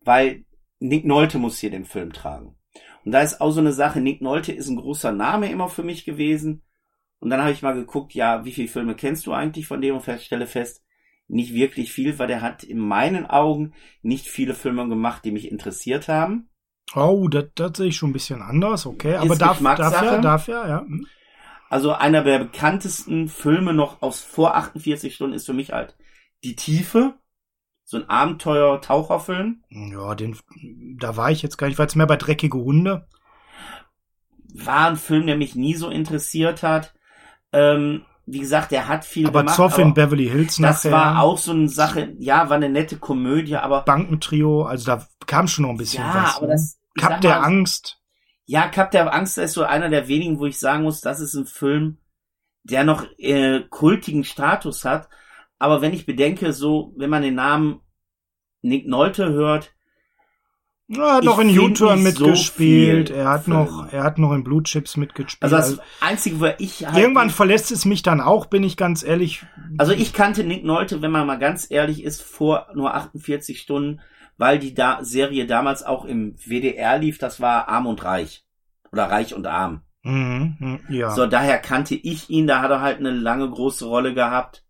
[0.00, 0.44] weil
[0.80, 2.56] Nick Nolte muss hier den Film tragen.
[3.04, 5.82] Und da ist auch so eine Sache, Nick Nolte ist ein großer Name immer für
[5.82, 6.62] mich gewesen.
[7.20, 9.96] Und dann habe ich mal geguckt, ja, wie viele Filme kennst du eigentlich von dem
[9.96, 10.84] und stelle fest,
[11.26, 15.50] nicht wirklich viel, weil der hat in meinen Augen nicht viele Filme gemacht, die mich
[15.50, 16.48] interessiert haben.
[16.94, 19.16] Oh, das, das sehe ich schon ein bisschen anders, okay.
[19.16, 20.86] Aber darf, darf ja, darf ja, ja.
[21.68, 25.96] Also einer der bekanntesten Filme noch aus vor 48 Stunden ist für mich halt
[26.44, 27.14] Die Tiefe
[27.88, 29.64] so ein Abenteuer-Taucherfilm.
[29.70, 30.36] Ja, den,
[31.00, 33.08] da war ich jetzt gar nicht, ich war jetzt mehr bei dreckige Hunde.
[34.52, 36.92] War ein Film, der mich nie so interessiert hat.
[37.50, 39.56] Ähm, wie gesagt, der hat viel aber gemacht.
[39.56, 40.92] Zoff in Beverly Hills Das nachher.
[40.92, 43.84] war auch so eine Sache, ja, war eine nette Komödie, aber.
[43.84, 46.36] Bankentrio, also da kam schon noch ein bisschen ja, was.
[46.36, 46.52] Aber ne?
[46.52, 48.02] das, Cup der mal, Angst.
[48.44, 51.32] Ja, Cup der Angst ist so einer der wenigen, wo ich sagen muss, das ist
[51.32, 51.96] ein Film,
[52.64, 55.08] der noch äh, kultigen Status hat,
[55.58, 57.80] aber wenn ich bedenke, so, wenn man den Namen
[58.62, 59.74] Nick Nolte hört,
[60.90, 63.08] er hat noch in U-Turn mitgespielt.
[63.08, 63.58] So er hat Film.
[63.58, 65.52] noch, er hat noch in Blue Chips mitgespielt.
[65.52, 69.02] Also das Einzige, wo ich halt Irgendwann verlässt es mich dann auch, bin ich ganz
[69.02, 69.44] ehrlich.
[69.76, 74.00] Also ich kannte Nick Nolte, wenn man mal ganz ehrlich ist, vor nur 48 Stunden,
[74.38, 78.46] weil die da Serie damals auch im WDR lief, das war Arm und Reich.
[78.90, 79.82] Oder Reich und Arm.
[80.04, 81.10] Mhm, mhm ja.
[81.10, 84.64] So, daher kannte ich ihn, da hat er halt eine lange große Rolle gehabt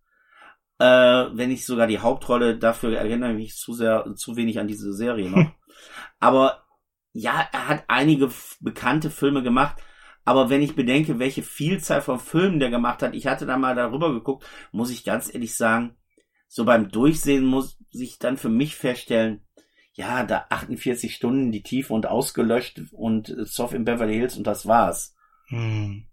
[0.78, 4.68] äh, wenn ich sogar die Hauptrolle, dafür erinnere ich mich zu sehr, zu wenig an
[4.68, 5.50] diese Serie noch.
[6.20, 6.64] Aber
[7.12, 9.76] ja, er hat einige bekannte Filme gemacht,
[10.24, 13.74] Aber wenn ich bedenke, welche Vielzahl von Filmen der gemacht hat, ich hatte da mal
[13.74, 15.96] darüber geguckt, muss ich ganz ehrlich sagen,
[16.48, 19.46] so beim Durchsehen muss ich dann für mich feststellen,
[19.92, 24.66] ja, da 48 Stunden die Tiefe und ausgelöscht und Soft in Beverly Hills und das
[24.66, 25.16] war's.
[25.46, 26.07] Hm.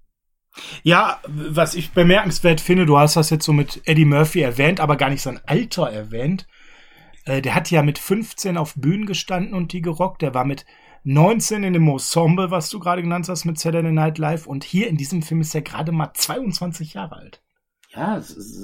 [0.83, 4.95] Ja, was ich bemerkenswert finde, du hast das jetzt so mit Eddie Murphy erwähnt, aber
[4.95, 6.47] gar nicht sein Alter erwähnt.
[7.25, 10.21] Äh, der hat ja mit 15 auf Bühnen gestanden und die gerockt.
[10.21, 10.65] Der war mit
[11.03, 14.47] 19 in dem Ensemble, was du gerade genannt hast, mit Saturday Night Live.
[14.47, 17.41] Und hier in diesem Film ist er gerade mal 22 Jahre alt.
[17.93, 18.21] Ja,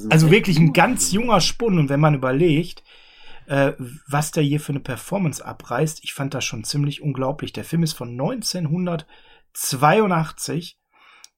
[0.09, 1.77] also wirklich ein ganz junger Spund.
[1.77, 2.83] Und wenn man überlegt,
[3.47, 3.73] äh,
[4.07, 7.53] was der hier für eine Performance abreißt, ich fand das schon ziemlich unglaublich.
[7.53, 10.80] Der Film ist von 1982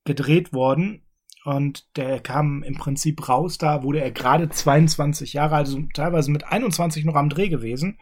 [0.05, 1.03] gedreht worden
[1.45, 6.45] und der kam im Prinzip raus, da wurde er gerade 22 Jahre, also teilweise mit
[6.45, 7.99] 21 noch am Dreh gewesen.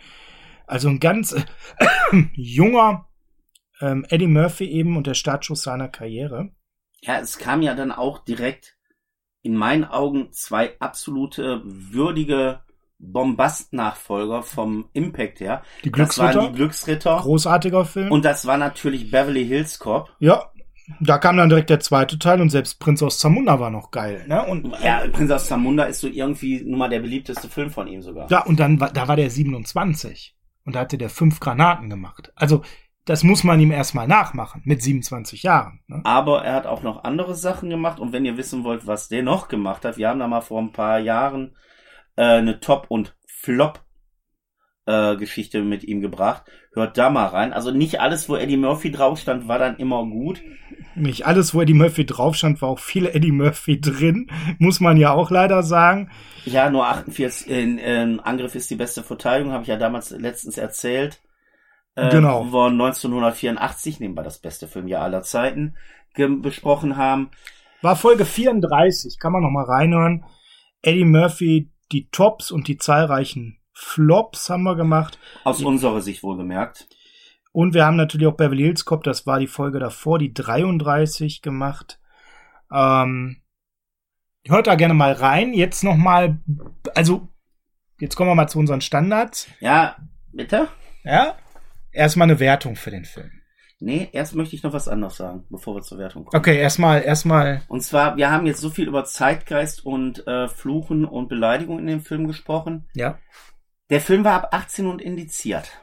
[0.67, 1.43] Also ein ganz äh,
[2.33, 3.07] junger
[3.81, 6.51] ähm, Eddie Murphy eben und der Startschuss seiner Karriere.
[7.01, 8.77] Ja, es kam ja dann auch direkt
[9.41, 12.61] in meinen Augen zwei absolute würdige
[12.99, 15.63] Bombast-Nachfolger vom Impact her.
[15.83, 16.27] Die Glücksritter.
[16.27, 17.17] Das waren die Glücksritter.
[17.17, 18.11] Großartiger Film.
[18.11, 20.15] Und das war natürlich Beverly Hills Cop.
[20.19, 20.51] Ja,
[20.99, 24.25] da kam dann direkt der zweite Teil und selbst Prinz aus Zamunda war noch geil,
[24.27, 24.45] ne?
[24.45, 28.01] Und ja, Prinz aus Zamunda ist so irgendwie nun mal der beliebteste Film von ihm
[28.01, 28.29] sogar.
[28.29, 30.35] Ja, und dann war, da war der 27
[30.65, 32.31] und da hatte der fünf Granaten gemacht.
[32.35, 32.61] Also
[33.05, 35.81] das muss man ihm erstmal nachmachen mit 27 Jahren.
[35.87, 36.01] Ne?
[36.03, 39.23] Aber er hat auch noch andere Sachen gemacht und wenn ihr wissen wollt, was der
[39.23, 41.55] noch gemacht hat, wir haben da mal vor ein paar Jahren
[42.15, 43.83] äh, eine Top- und Flop
[44.85, 46.43] äh, Geschichte mit ihm gebracht.
[46.73, 47.53] Hört da mal rein.
[47.53, 50.41] Also nicht alles, wo Eddie Murphy drauf stand, war dann immer gut.
[50.95, 54.29] Nicht alles, wo Eddie Murphy drauf stand, war auch viel Eddie Murphy drin.
[54.59, 56.11] Muss man ja auch leider sagen.
[56.45, 60.57] Ja, nur 48 in, in Angriff ist die beste Verteidigung, habe ich ja damals letztens
[60.57, 61.21] erzählt.
[61.95, 62.51] Äh, genau.
[62.51, 65.75] Wo 1984, nebenbei das beste Filmjahr aller Zeiten,
[66.15, 67.31] besprochen haben.
[67.81, 70.25] War Folge 34, kann man noch mal reinhören.
[70.81, 75.19] Eddie Murphy, die Tops und die zahlreichen Flops haben wir gemacht.
[75.43, 76.87] Aus unserer Sicht wohlgemerkt.
[77.51, 81.41] Und wir haben natürlich auch Beverly Hills Cop, das war die Folge davor, die 33
[81.41, 81.99] gemacht.
[82.71, 83.41] Ähm,
[84.47, 85.53] hört da gerne mal rein.
[85.53, 86.39] Jetzt noch mal,
[86.95, 87.27] also
[87.99, 89.47] jetzt kommen wir mal zu unseren Standards.
[89.59, 89.97] Ja,
[90.31, 90.69] bitte?
[91.03, 91.35] Ja,
[91.91, 93.31] erstmal eine Wertung für den Film.
[93.83, 96.39] Nee, erst möchte ich noch was anderes sagen, bevor wir zur Wertung kommen.
[96.39, 97.63] Okay, erstmal, erstmal.
[97.67, 101.87] Und zwar, wir haben jetzt so viel über Zeitgeist und äh, Fluchen und Beleidigung in
[101.87, 102.87] dem Film gesprochen.
[102.93, 103.17] Ja.
[103.89, 105.79] Der Film war ab 18 und indiziert.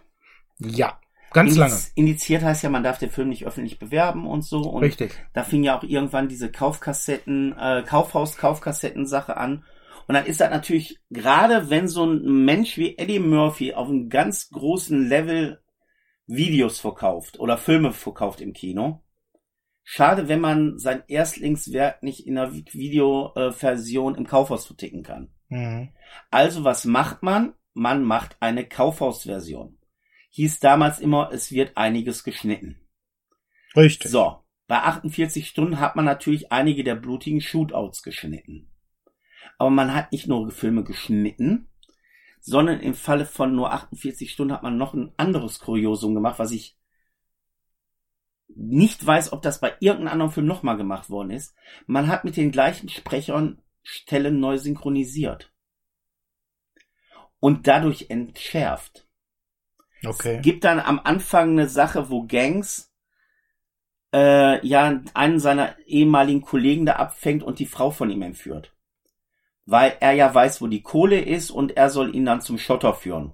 [0.59, 1.01] Ja,
[1.33, 1.81] ganz Indiz lange.
[1.95, 4.61] Indiziert heißt ja, man darf den Film nicht öffentlich bewerben und so.
[4.63, 5.13] Und Richtig.
[5.33, 9.65] Da fing ja auch irgendwann diese Kaufkassetten, äh, Kaufhaus-Kaufkassetten-Sache an.
[10.07, 14.09] Und dann ist das natürlich, gerade wenn so ein Mensch wie Eddie Murphy auf einem
[14.09, 15.61] ganz großen Level
[16.27, 19.03] Videos verkauft oder Filme verkauft im Kino,
[19.85, 25.31] schade, wenn man sein Erstlingswerk nicht in einer Videoversion im Kaufhaus verticken kann.
[25.49, 25.91] Mhm.
[26.31, 27.55] Also was macht man?
[27.79, 29.78] man macht eine Kaufhausversion.
[30.39, 32.77] Hieß damals immer, es wird einiges geschnitten.
[33.75, 34.09] Richtig.
[34.09, 38.71] So, bei 48 Stunden hat man natürlich einige der blutigen Shootouts geschnitten.
[39.59, 41.69] Aber man hat nicht nur Filme geschnitten,
[42.39, 46.53] sondern im Falle von nur 48 Stunden hat man noch ein anderes Kuriosum gemacht, was
[46.53, 46.79] ich
[48.47, 51.57] nicht weiß, ob das bei irgendeinem anderen Film nochmal gemacht worden ist.
[51.89, 55.53] Man hat mit den gleichen Sprechern Stellen neu synchronisiert
[57.41, 59.08] und dadurch entschärft.
[60.05, 60.37] Okay.
[60.37, 62.93] Es gibt dann am Anfang eine Sache, wo Gangs
[64.13, 68.75] äh, ja einen seiner ehemaligen Kollegen da abfängt und die Frau von ihm entführt.
[69.67, 72.95] Weil er ja weiß, wo die Kohle ist und er soll ihn dann zum Schotter
[72.95, 73.33] führen.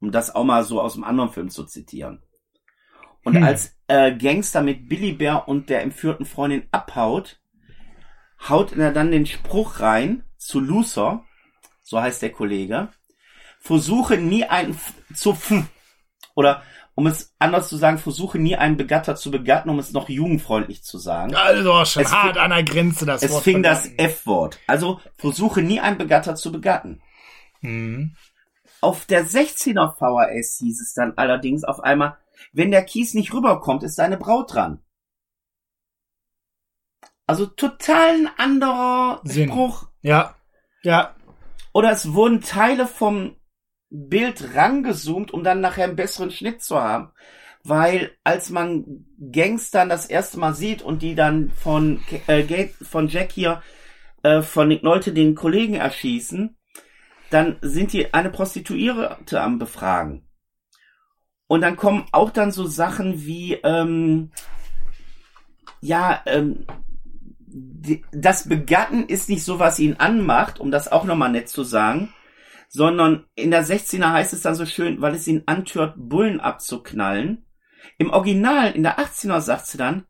[0.00, 2.22] Um das auch mal so aus dem anderen Film zu zitieren.
[3.24, 3.42] Und hm.
[3.42, 7.40] als äh, Gangster mit Billy Bear und der entführten Freundin abhaut,
[8.48, 11.24] haut er dann den Spruch rein zu Loser,
[11.82, 12.88] so heißt der Kollege,
[13.60, 14.78] versuche nie einen
[15.14, 15.34] zu
[16.38, 16.62] oder
[16.94, 20.84] um es anders zu sagen, versuche nie einen Begatter zu begatten, um es noch jugendfreundlich
[20.84, 21.34] zu sagen.
[21.34, 23.38] Also schon es hart an der Grenze das es Wort.
[23.38, 24.60] Es fing das F-Wort.
[24.68, 27.02] Also versuche nie einen Begatter zu begatten.
[27.60, 28.14] Mhm.
[28.80, 32.16] Auf der 16er VHS hieß es dann allerdings auf einmal,
[32.52, 34.80] wenn der Kies nicht rüberkommt, ist deine Braut dran.
[37.26, 39.48] Also total ein anderer Sinn.
[39.48, 39.88] Spruch.
[40.02, 40.36] Ja.
[40.82, 41.16] Ja.
[41.72, 43.34] Oder es wurden Teile vom
[43.90, 47.10] Bild rangezoomt, um dann nachher einen besseren Schnitt zu haben.
[47.64, 53.32] Weil als man Gangstern das erste Mal sieht und die dann von, äh, von Jack
[53.32, 53.62] hier,
[54.22, 56.56] äh, von Nick Nolte den Kollegen erschießen,
[57.30, 60.28] dann sind die eine Prostituierte am Befragen.
[61.46, 64.30] Und dann kommen auch dann so Sachen wie, ähm,
[65.80, 66.66] ja, ähm,
[67.50, 71.64] die, das Begatten ist nicht so, was ihn anmacht, um das auch nochmal nett zu
[71.64, 72.12] sagen,
[72.68, 77.46] sondern in der 16er heißt es dann so schön, weil es ihn antört, Bullen abzuknallen.
[77.96, 80.04] Im Original, in der 18er sagt sie dann,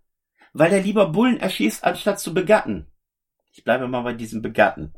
[0.53, 2.87] weil er lieber Bullen erschießt, anstatt zu begatten.
[3.53, 4.93] Ich bleibe mal bei diesem Begatten.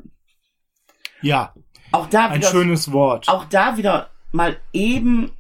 [1.23, 1.55] Ja.
[1.93, 3.29] Auch da ein wieder, schönes Wort.
[3.29, 5.33] auch da wieder mal eben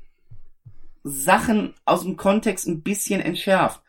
[1.02, 3.82] Sachen aus dem Kontext ein bisschen entschärft.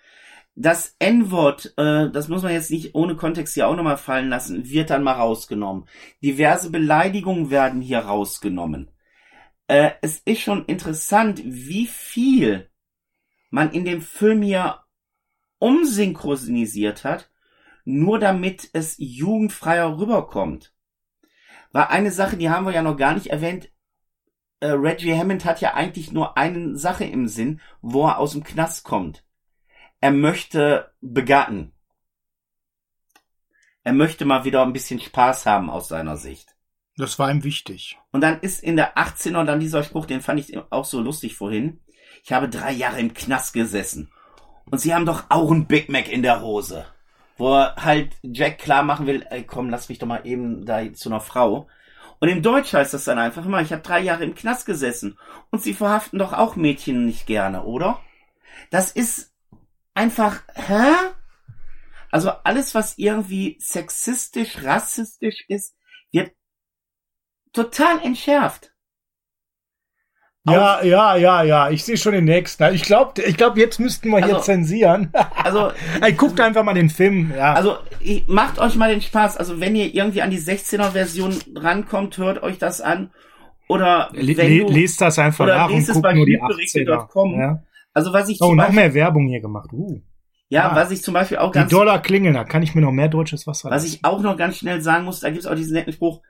[0.55, 4.69] Das N-Wort, äh, das muss man jetzt nicht ohne Kontext hier auch nochmal fallen lassen,
[4.69, 5.87] wird dann mal rausgenommen.
[6.21, 8.91] Diverse Beleidigungen werden hier rausgenommen.
[9.67, 12.69] Äh, es ist schon interessant, wie viel
[13.49, 14.79] man in dem Film hier
[15.59, 17.31] umsynchronisiert hat,
[17.85, 20.73] nur damit es jugendfreier rüberkommt.
[21.71, 23.69] War eine Sache, die haben wir ja noch gar nicht erwähnt.
[24.59, 28.43] Äh, Reggie Hammond hat ja eigentlich nur eine Sache im Sinn, wo er aus dem
[28.43, 29.23] Knast kommt.
[30.01, 31.73] Er möchte begatten.
[33.83, 36.55] Er möchte mal wieder ein bisschen Spaß haben aus seiner Sicht.
[36.97, 37.99] Das war ihm wichtig.
[38.11, 41.35] Und dann ist in der 18er dann dieser Spruch, den fand ich auch so lustig
[41.35, 41.81] vorhin.
[42.23, 44.11] Ich habe drei Jahre im Knast gesessen.
[44.65, 46.85] Und sie haben doch auch ein Big Mac in der Hose.
[47.37, 50.91] Wo er halt Jack klar machen will, ey, komm, lass mich doch mal eben da
[50.93, 51.67] zu einer Frau.
[52.19, 55.19] Und im Deutsch heißt das dann einfach immer, ich habe drei Jahre im Knast gesessen.
[55.51, 57.99] Und sie verhaften doch auch Mädchen nicht gerne, oder?
[58.71, 59.30] Das ist
[59.93, 60.91] einfach, hä?
[62.11, 65.75] Also alles, was irgendwie sexistisch, rassistisch ist,
[66.11, 66.31] wird
[67.53, 68.71] total entschärft.
[70.43, 71.69] Ja, ja, ja, ja.
[71.69, 72.73] Ich sehe schon den nächsten.
[72.73, 75.13] Ich glaube, ich glaub, jetzt müssten wir hier Also- zensieren.
[75.43, 75.71] Also,
[76.01, 77.31] Ey, guckt einfach mal den Film.
[77.35, 77.53] Ja.
[77.53, 77.77] also
[78.27, 79.37] macht euch mal den Spaß.
[79.37, 83.11] Also wenn ihr irgendwie an die 16er-Version rankommt, hört euch das an.
[83.67, 86.35] Oder Le le du, lest das einfach nach und lest es guckt bei nur die
[86.37, 87.33] Spielberichte.com.
[87.35, 87.39] 80er.
[87.39, 87.63] Ja.
[87.93, 89.69] Also was ich Oh, noch Beispiel, mehr Werbung hier gemacht.
[89.73, 90.01] Uh.
[90.49, 90.75] ja, Ah.
[90.75, 93.07] was ich zum Beispiel auch Die ganz, Dollar klingeln, da kann ich mir noch mehr
[93.09, 93.95] deutsches Wasser was lassen.
[93.95, 96.21] ich auch noch ganz schnell sagen muss, da gibt's auch diesen netten Spruch,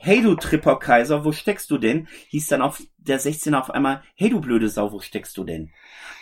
[0.00, 2.06] hey du Tripper Kaiser, wo steckst du denn?
[2.28, 5.70] Hieß dann auf der 16er auf einmal, hey du blöde Sau, wo steckst du denn?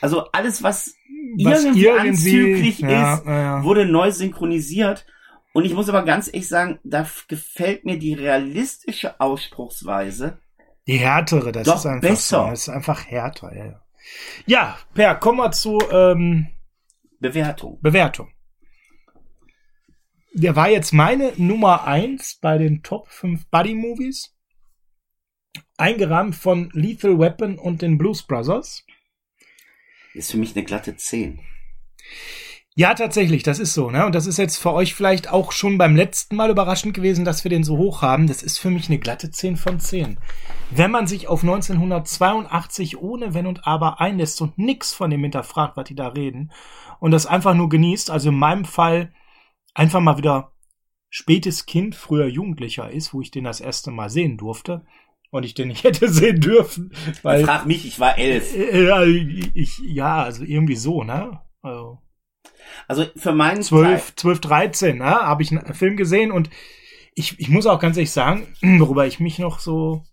[0.00, 0.94] Also alles, was
[1.42, 5.04] Was irgendwie anzüglich ja, ist, ja, wurde neu synchronisiert.
[5.52, 10.38] Und ich muss aber ganz ehrlich sagen, da gefällt mir die realistische Ausspruchsweise.
[10.86, 12.44] Die härtere, das Doch ist einfach besser.
[12.44, 12.50] so.
[12.50, 13.80] Das ist einfach härter, ja.
[14.46, 14.78] Ja.
[14.94, 16.48] Per, kommen wir zu ähm,
[17.20, 17.78] Bewertung.
[17.80, 18.32] Bewertung.
[20.32, 24.34] Der war jetzt meine Nummer eins bei den Top 5 Buddy Movies.
[25.78, 28.84] Eingerahmt von Lethal Weapon und den Blues Brothers.
[30.14, 31.40] Ist für mich eine glatte 10.
[32.78, 34.04] Ja, tatsächlich, das ist so, ne?
[34.04, 37.42] Und das ist jetzt für euch vielleicht auch schon beim letzten Mal überraschend gewesen, dass
[37.42, 38.26] wir den so hoch haben.
[38.26, 40.18] Das ist für mich eine glatte 10 von 10.
[40.72, 45.78] Wenn man sich auf 1982 ohne Wenn und Aber einlässt und nix von dem hinterfragt,
[45.78, 46.52] was die da reden,
[47.00, 49.10] und das einfach nur genießt, also in meinem Fall
[49.72, 50.52] einfach mal wieder
[51.08, 54.84] spätes Kind, früher Jugendlicher ist, wo ich den das erste Mal sehen durfte
[55.30, 58.54] und ich den nicht hätte sehen dürfen, weil Frag mich, ich war elf.
[58.54, 61.40] äh, ja, ich, ja, also irgendwie so, ne?
[61.62, 62.00] Also
[62.88, 66.50] Also für meinen 12, 12, 13, ne, habe ich einen Film gesehen und
[67.14, 70.04] ich, ich muss auch ganz ehrlich sagen, worüber ich mich noch so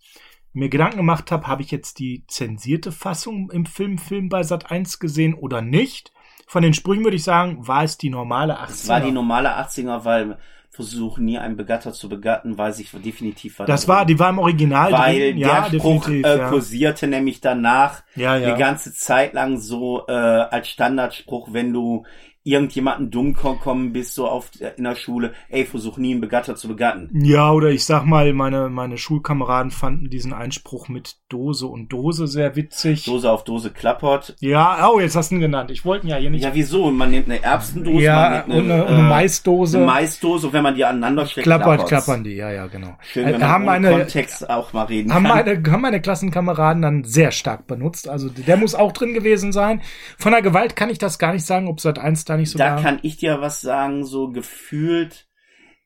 [0.53, 4.71] mir Gedanken gemacht habe, habe ich jetzt die zensierte Fassung im Film, Film bei Sat
[4.71, 6.11] 1 gesehen oder nicht?
[6.45, 8.69] Von den Sprüchen würde ich sagen, war es die normale 18er.
[8.69, 10.37] Es war die normale 80er, weil
[10.73, 13.67] versuchen nie einen Begatter zu begatten, weiß ich definitiv was.
[13.67, 15.37] das war, die war im Original weil drin.
[15.37, 16.25] Ja, der Spruch definitiv.
[16.25, 16.49] äh, ja.
[16.49, 18.47] kursierte nämlich danach ja, ja.
[18.47, 22.05] eine ganze Zeit lang so äh, als Standardspruch, wenn du
[22.45, 26.67] irgendjemanden dumm kommen bist, so auf in der Schule, ey, versuch nie einen Begatter zu
[26.67, 27.09] begatten.
[27.23, 32.27] Ja, oder ich sag mal, meine, meine Schulkameraden fanden diesen Einspruch mit Dose und Dose
[32.27, 33.05] sehr witzig.
[33.05, 34.35] Dose auf Dose klappert.
[34.39, 35.71] Ja, oh, jetzt hast du ihn genannt.
[35.71, 36.43] Ich wollte ihn ja hier nicht.
[36.43, 36.91] Ja, wieso?
[36.91, 39.77] Man nimmt eine Erbsendose, man ja, nimmt und eine, und eine Maisdose.
[39.77, 42.05] eine Maisdose, und wenn man die aneinander steckt, klappert, klappert's.
[42.05, 42.97] klappern die, ja, ja, genau.
[43.01, 45.45] Schön, wenn Äh, man haben meine, Kontext auch mal reden haben kann.
[45.45, 48.09] meine, haben meine Klassenkameraden dann sehr stark benutzt.
[48.09, 49.81] Also der muss auch drin gewesen sein.
[50.17, 52.57] Von der Gewalt kann ich das gar nicht sagen, ob seit eins da nicht so
[52.57, 55.27] da kann ich dir was sagen, so gefühlt,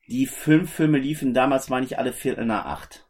[0.08, 3.08] die Filmfilme liefen damals, meine ich, alle Viertel nach acht.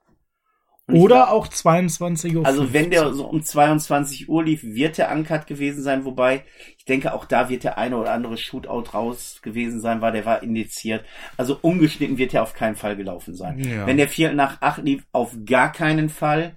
[0.88, 2.46] Und Oder glaub, auch 22 Uhr.
[2.46, 6.46] Also wenn der so um 22 Uhr lief, wird der Uncut gewesen sein, wobei
[6.78, 10.26] ich denke, auch da wird der eine oder andere Shootout raus gewesen sein, weil der
[10.26, 11.04] war indiziert.
[11.36, 13.60] Also umgeschnitten wird er auf keinen Fall gelaufen sein.
[13.60, 13.86] Ja.
[13.86, 16.56] Wenn der Viertel nach acht lief, auf gar keinen Fall.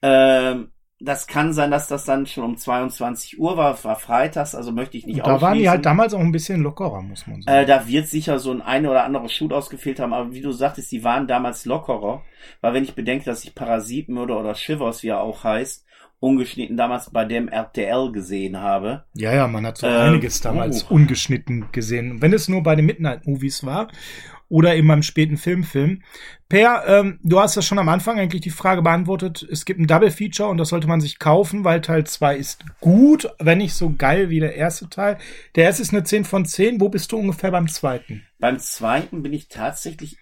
[0.00, 4.72] Ähm, das kann sein, dass das dann schon um 22 Uhr war, war freitags, also
[4.72, 7.42] möchte ich nicht Und da waren die halt damals auch ein bisschen lockerer, muss man
[7.42, 7.56] sagen.
[7.56, 10.50] Äh, da wird sicher so ein eine oder andere Shoot ausgefehlt haben, aber wie du
[10.50, 12.22] sagtest, die waren damals lockerer,
[12.60, 15.84] weil wenn ich bedenke, dass ich Parasitenmörder oder Shivers, wie er auch heißt,
[16.20, 19.04] ungeschnitten damals bei dem RTL gesehen habe.
[19.14, 20.94] Ja, ja, man hat so Ähm, einiges damals oh.
[20.94, 22.20] ungeschnitten gesehen.
[22.20, 23.86] Wenn es nur bei den Midnight-Movies war
[24.48, 26.02] oder eben beim späten Filmfilm.
[26.48, 29.46] Per, ähm, du hast ja schon am Anfang eigentlich die Frage beantwortet.
[29.50, 33.28] Es gibt ein Double-Feature und das sollte man sich kaufen, weil Teil 2 ist gut,
[33.38, 35.18] wenn nicht so geil wie der erste Teil.
[35.54, 36.80] Der erste ist eine 10 von 10.
[36.80, 38.26] Wo bist du ungefähr beim zweiten?
[38.38, 40.16] Beim zweiten bin ich tatsächlich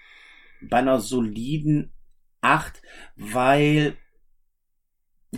[0.60, 1.92] bei einer soliden
[2.40, 2.82] 8,
[3.16, 3.96] weil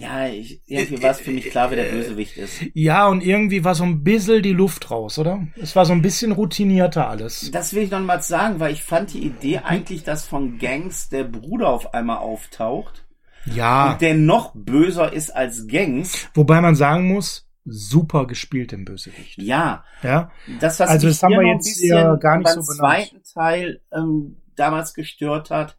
[0.00, 2.60] ja, ich, irgendwie war es für mich klar, wer der Bösewicht ist.
[2.74, 5.46] Ja, und irgendwie war so ein bisschen die Luft raus, oder?
[5.60, 7.50] Es war so ein bisschen routinierter alles.
[7.50, 11.08] Das will ich noch mal sagen, weil ich fand die Idee eigentlich, dass von Gangs
[11.08, 13.04] der Bruder auf einmal auftaucht
[13.46, 13.92] Ja.
[13.92, 16.28] und der noch böser ist als Gangs.
[16.34, 19.40] Wobei man sagen muss, super gespielt im Bösewicht.
[19.42, 20.30] Ja, Ja.
[20.60, 22.78] das, was Also mich das haben hier wir jetzt ja gar nicht beim so benannt.
[23.08, 25.76] zweiten Teil ähm, damals gestört hat,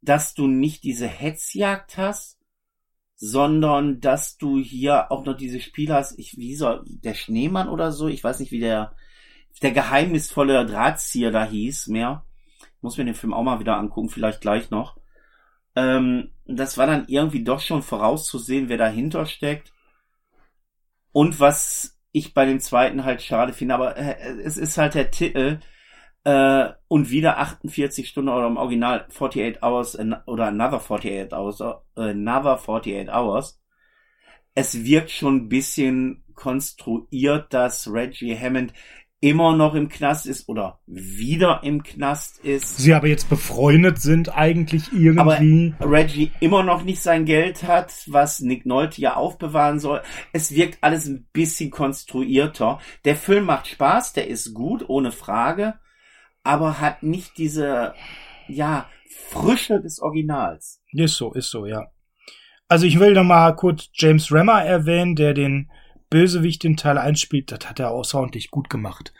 [0.00, 2.37] dass du nicht diese Hetzjagd hast,
[3.20, 7.90] sondern dass du hier auch noch diese Spiel hast, ich, wie soll, der Schneemann oder
[7.90, 8.94] so, ich weiß nicht, wie der,
[9.60, 12.24] der geheimnisvolle Drahtzieher da hieß, mehr.
[12.80, 14.98] Muss mir den Film auch mal wieder angucken, vielleicht gleich noch.
[15.74, 19.72] Ähm, das war dann irgendwie doch schon vorauszusehen, wer dahinter steckt.
[21.10, 25.10] Und was ich bei dem zweiten halt schade finde, aber äh, es ist halt der
[25.10, 25.58] Titel
[26.28, 32.10] äh, und wieder 48 Stunden oder im Original 48 Hours oder Another 48 Hours, äh,
[32.10, 33.62] Another 48 Hours.
[34.54, 38.74] Es wirkt schon ein bisschen konstruiert, dass Reggie Hammond
[39.20, 42.76] immer noch im Knast ist oder wieder im Knast ist.
[42.76, 45.74] Sie aber jetzt befreundet sind eigentlich irgendwie.
[45.80, 50.02] Reggie immer noch nicht sein Geld hat, was Nick Nolte ja aufbewahren soll.
[50.34, 52.80] Es wirkt alles ein bisschen konstruierter.
[53.06, 55.78] Der Film macht Spaß, der ist gut, ohne Frage,
[56.48, 57.94] aber hat nicht diese,
[58.48, 58.86] ja,
[59.28, 60.82] Frische des Originals.
[60.92, 61.88] Ist so, ist so, ja.
[62.68, 65.70] Also ich will noch mal kurz James Remmer erwähnen, der den
[66.08, 67.52] Bösewicht in Teil 1 spielt.
[67.52, 69.12] Das hat er außerordentlich gut gemacht.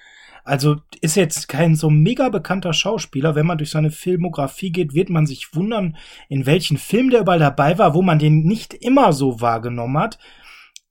[0.42, 3.34] Also ist jetzt kein so mega bekannter Schauspieler.
[3.34, 5.98] Wenn man durch seine Filmografie geht, wird man sich wundern,
[6.30, 10.18] in welchen Film der überall dabei war, wo man den nicht immer so wahrgenommen hat.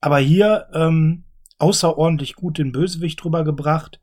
[0.01, 1.23] Aber hier ähm,
[1.57, 3.99] außerordentlich gut den Bösewicht drüber gebracht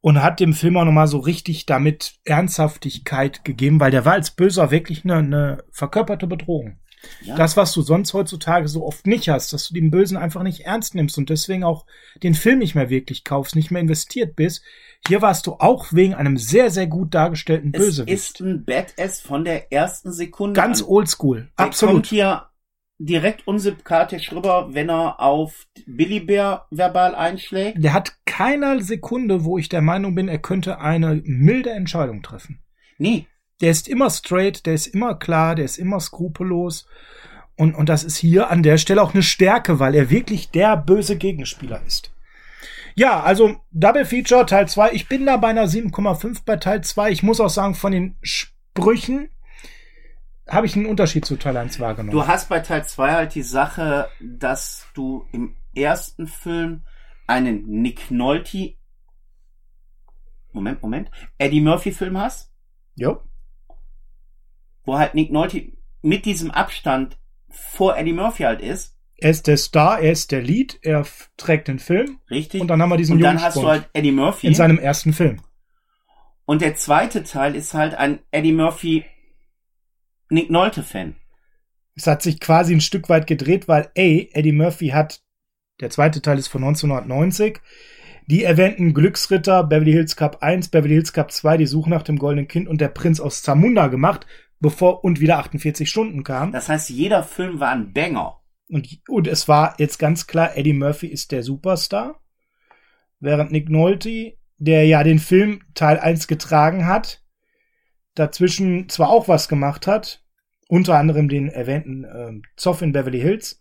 [0.00, 4.30] und hat dem Film auch nochmal so richtig damit Ernsthaftigkeit gegeben, weil der war als
[4.30, 6.78] Böser wirklich eine, eine verkörperte Bedrohung.
[7.22, 7.34] Ja.
[7.34, 10.60] Das, was du sonst heutzutage so oft nicht hast, dass du den Bösen einfach nicht
[10.66, 11.86] ernst nimmst und deswegen auch
[12.22, 14.62] den Film nicht mehr wirklich kaufst, nicht mehr investiert bist.
[15.06, 18.12] Hier warst du auch wegen einem sehr, sehr gut dargestellten es Bösewicht.
[18.12, 20.88] ist ein Badass von der ersten Sekunde Ganz an.
[20.88, 21.36] oldschool.
[21.36, 22.06] Der kommt Absolut.
[22.06, 22.49] hier
[23.00, 27.82] direkt unsympathisch rüber, wenn er auf Billy Bear verbal einschlägt.
[27.82, 32.60] Der hat keiner Sekunde, wo ich der Meinung bin, er könnte eine milde Entscheidung treffen.
[32.98, 33.26] Nee,
[33.62, 36.86] Der ist immer straight, der ist immer klar, der ist immer skrupellos.
[37.56, 40.76] Und, und das ist hier an der Stelle auch eine Stärke, weil er wirklich der
[40.76, 42.12] böse Gegenspieler ist.
[42.94, 44.92] Ja, also Double Feature Teil 2.
[44.92, 47.10] Ich bin da bei einer 7,5 bei Teil 2.
[47.10, 49.28] Ich muss auch sagen, von den Sprüchen
[50.50, 52.10] habe ich einen Unterschied zu Teil 1 wahrgenommen.
[52.12, 56.82] Du hast bei Teil 2 halt die Sache, dass du im ersten Film
[57.26, 58.74] einen Nick Nolte
[60.52, 62.52] Moment, Moment, Eddie Murphy Film hast,
[62.96, 63.22] jo.
[64.84, 65.70] wo halt Nick Nolte
[66.02, 70.42] mit diesem Abstand vor Eddie Murphy halt ist, Er ist der Star, er ist der
[70.42, 72.60] Lead, er trägt den Film richtig?
[72.60, 74.48] und dann haben wir diesen Und dann hast du halt Eddie Murphy.
[74.48, 75.40] in seinem ersten Film.
[76.46, 79.04] und der zweite Teil ist halt ein Eddie Murphy
[80.30, 81.16] Nick Nolte Fan.
[81.96, 85.22] Es hat sich quasi ein Stück weit gedreht, weil A, Eddie Murphy hat,
[85.80, 87.60] der zweite Teil ist von 1990,
[88.26, 92.16] die erwähnten Glücksritter, Beverly Hills Cup 1, Beverly Hills Cup 2, die Suche nach dem
[92.16, 94.26] goldenen Kind und der Prinz aus Zamunda gemacht,
[94.60, 96.52] bevor und wieder 48 Stunden kam.
[96.52, 98.40] Das heißt, jeder Film war ein Banger.
[98.68, 102.22] Und, und es war jetzt ganz klar, Eddie Murphy ist der Superstar,
[103.18, 107.24] während Nick Nolte, der ja den Film Teil 1 getragen hat,
[108.20, 110.22] dazwischen zwar auch was gemacht hat,
[110.68, 113.60] unter anderem den erwähnten ähm, Zoff in Beverly Hills,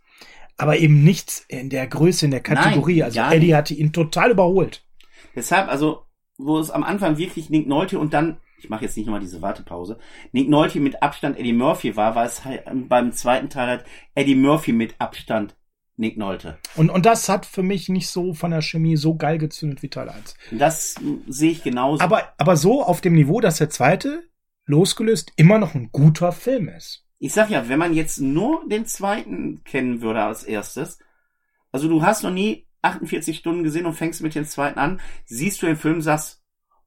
[0.58, 3.00] aber eben nichts in der Größe, in der Kategorie.
[3.00, 4.86] Nein, also Eddie hatte ihn total überholt.
[5.36, 6.06] Deshalb, also,
[6.38, 9.42] wo es am Anfang wirklich Nick Nolte und dann, ich mache jetzt nicht nochmal diese
[9.42, 9.98] Wartepause,
[10.34, 13.86] Nick Nolte mit Abstand Eddie Murphy war, war es halt beim zweiten Teil halt
[14.16, 15.56] Eddie Murphy mit Abstand
[16.00, 16.58] Nick Nolte.
[16.76, 19.90] Und, und das hat für mich nicht so von der Chemie so geil gezündet wie
[19.90, 20.36] Teil 1.
[20.52, 22.02] Und Das mm, sehe ich genauso.
[22.02, 24.29] Aber, aber so auf dem Niveau, dass der zweite,
[24.70, 27.06] losgelöst, immer noch ein guter Film ist.
[27.18, 31.00] ich sag ja, wenn man jetzt nur den zweiten kennen würde als erstes,
[31.72, 35.62] also du hast noch nie 48 Stunden gesehen und fängst mit dem zweiten an, siehst
[35.62, 36.42] du den Film, sagst,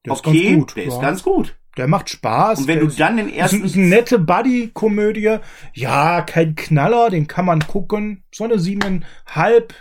[0.05, 0.89] Der ist okay, ganz gut, der ja.
[0.89, 1.55] ist ganz gut.
[1.77, 2.59] Der macht Spaß.
[2.59, 5.37] Und wenn du dann den ist, ersten ist eine nette Buddy-Komödie.
[5.73, 8.23] Ja, kein Knaller, den kann man gucken.
[8.31, 9.73] So eine siebeneinhalb.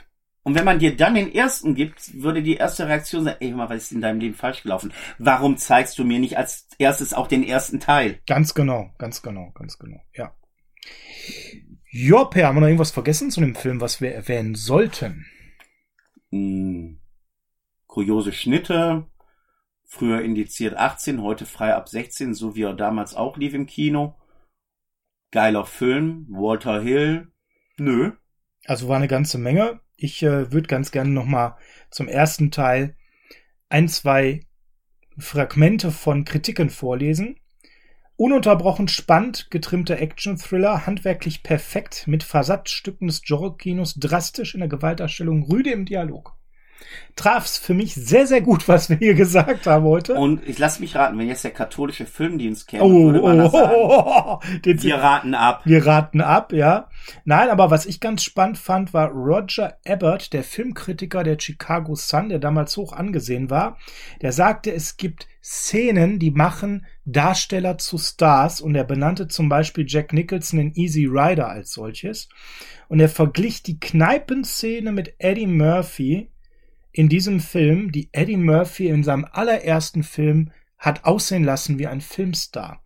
[0.44, 3.70] Und wenn man dir dann den ersten gibt, würde die erste Reaktion sein, ey, mal,
[3.70, 4.92] was ist in deinem Leben falsch gelaufen?
[5.18, 8.18] Warum zeigst du mir nicht als erstes auch den ersten Teil?
[8.26, 10.34] Ganz genau, ganz genau, ganz genau, ja.
[11.92, 15.26] Ja, Per, haben wir noch irgendwas vergessen zu dem Film, was wir erwähnen sollten?
[16.30, 17.00] Hm,
[17.86, 19.06] kuriose Schnitte,
[19.84, 24.18] früher indiziert 18, heute frei ab 16, so wie er damals auch lief im Kino.
[25.30, 27.30] Geiler Film, Walter Hill,
[27.76, 28.12] nö.
[28.64, 29.80] Also war eine ganze Menge.
[30.02, 31.56] Ich äh, würde ganz gerne noch mal
[31.92, 32.96] zum ersten Teil
[33.68, 34.40] ein, zwei
[35.16, 37.36] Fragmente von Kritiken vorlesen.
[38.16, 45.70] Ununterbrochen spannend getrimmter Action-Thriller, handwerklich perfekt, mit Versatzstücken des Genre-Kinos, drastisch in der Gewaltdarstellung, rüde
[45.70, 46.36] im Dialog.
[47.16, 50.14] Traf's für mich sehr, sehr gut, was wir hier gesagt haben heute.
[50.14, 53.42] Und ich lass mich raten, wenn jetzt der katholische Filmdienst käme, oh, würde man oh,
[53.42, 53.72] das sagen.
[53.74, 55.60] oh, oh, oh, Wir raten ab.
[55.64, 56.88] Wir raten ab, ja.
[57.24, 62.30] Nein, aber was ich ganz spannend fand, war Roger Ebert, der Filmkritiker der Chicago Sun,
[62.30, 63.78] der damals hoch angesehen war.
[64.22, 69.84] Der sagte, es gibt Szenen, die machen Darsteller zu Stars und er benannte zum Beispiel
[69.88, 72.28] Jack Nicholson in Easy Rider als solches.
[72.88, 76.31] Und er verglich die Kneipenszene mit Eddie Murphy
[76.92, 82.00] in diesem Film, die Eddie Murphy in seinem allerersten Film hat aussehen lassen wie ein
[82.00, 82.82] Filmstar.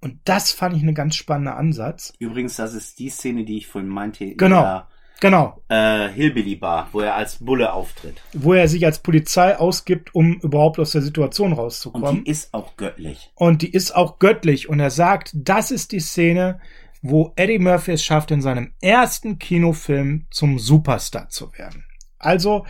[0.00, 2.12] Und das fand ich einen ganz spannender Ansatz.
[2.18, 4.24] Übrigens, das ist die Szene, die ich vorhin meinte.
[4.24, 4.62] in Genau.
[4.62, 4.88] der,
[5.20, 8.22] Genau, Äh, Hillbilly Bar, wo er als Bulle auftritt.
[8.34, 12.22] wo er sich als Polizei ausgibt, um überhaupt aus der Situation Und rauszukommen.
[12.22, 13.32] die ist auch göttlich.
[13.34, 14.68] Und die ist auch göttlich.
[14.68, 16.60] Und er sagt, das ist die Szene,
[17.02, 21.84] wo Eddie Murphy es schafft, in seinem ersten Kinofilm zum Superstar zu werden.
[22.20, 22.64] Also,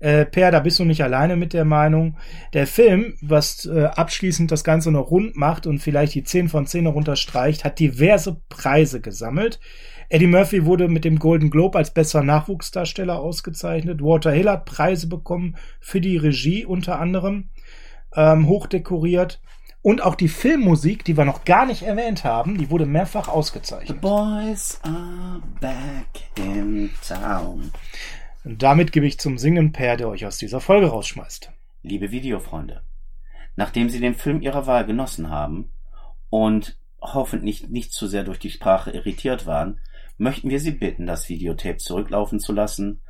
[0.00, 2.16] äh, Per, da bist du nicht alleine mit der Meinung.
[2.52, 6.66] Der Film, was äh, abschließend das Ganze noch rund macht und vielleicht die 10 von
[6.66, 9.60] 10 noch unterstreicht, hat diverse Preise gesammelt.
[10.08, 14.02] Eddie Murphy wurde mit dem Golden Globe als bester Nachwuchsdarsteller ausgezeichnet.
[14.02, 17.48] Walter Hill hat Preise bekommen für die Regie unter anderem,
[18.14, 19.40] ähm, hochdekoriert.
[19.82, 23.30] Und auch die Filmmusik, die wir noch gar nicht erwähnt haben, die wurde mehrfach The
[23.32, 24.00] ausgezeichnet.
[24.00, 26.06] boys are back
[26.38, 27.70] in town.
[28.44, 31.50] Und damit gebe ich zum Singen Per, der euch aus dieser Folge rausschmeißt.
[31.82, 32.82] Liebe Videofreunde,
[33.56, 35.72] nachdem Sie den Film Ihrer Wahl genossen haben
[36.28, 39.80] und hoffentlich nicht zu sehr durch die Sprache irritiert waren,
[40.18, 43.00] möchten wir Sie bitten, das Videotape zurücklaufen zu lassen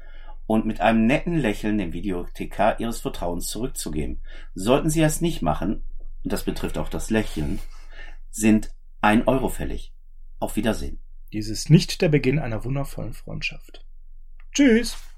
[0.47, 4.21] und mit einem netten Lächeln dem Videothekar Ihres Vertrauens zurückzugeben.
[4.55, 5.85] Sollten Sie es nicht machen,
[6.23, 7.59] und das betrifft auch das Lächeln,
[8.31, 9.93] sind ein Euro fällig.
[10.39, 11.01] Auf Wiedersehen.
[11.33, 13.85] Dies ist nicht der Beginn einer wundervollen Freundschaft.
[14.53, 14.97] Tschüss!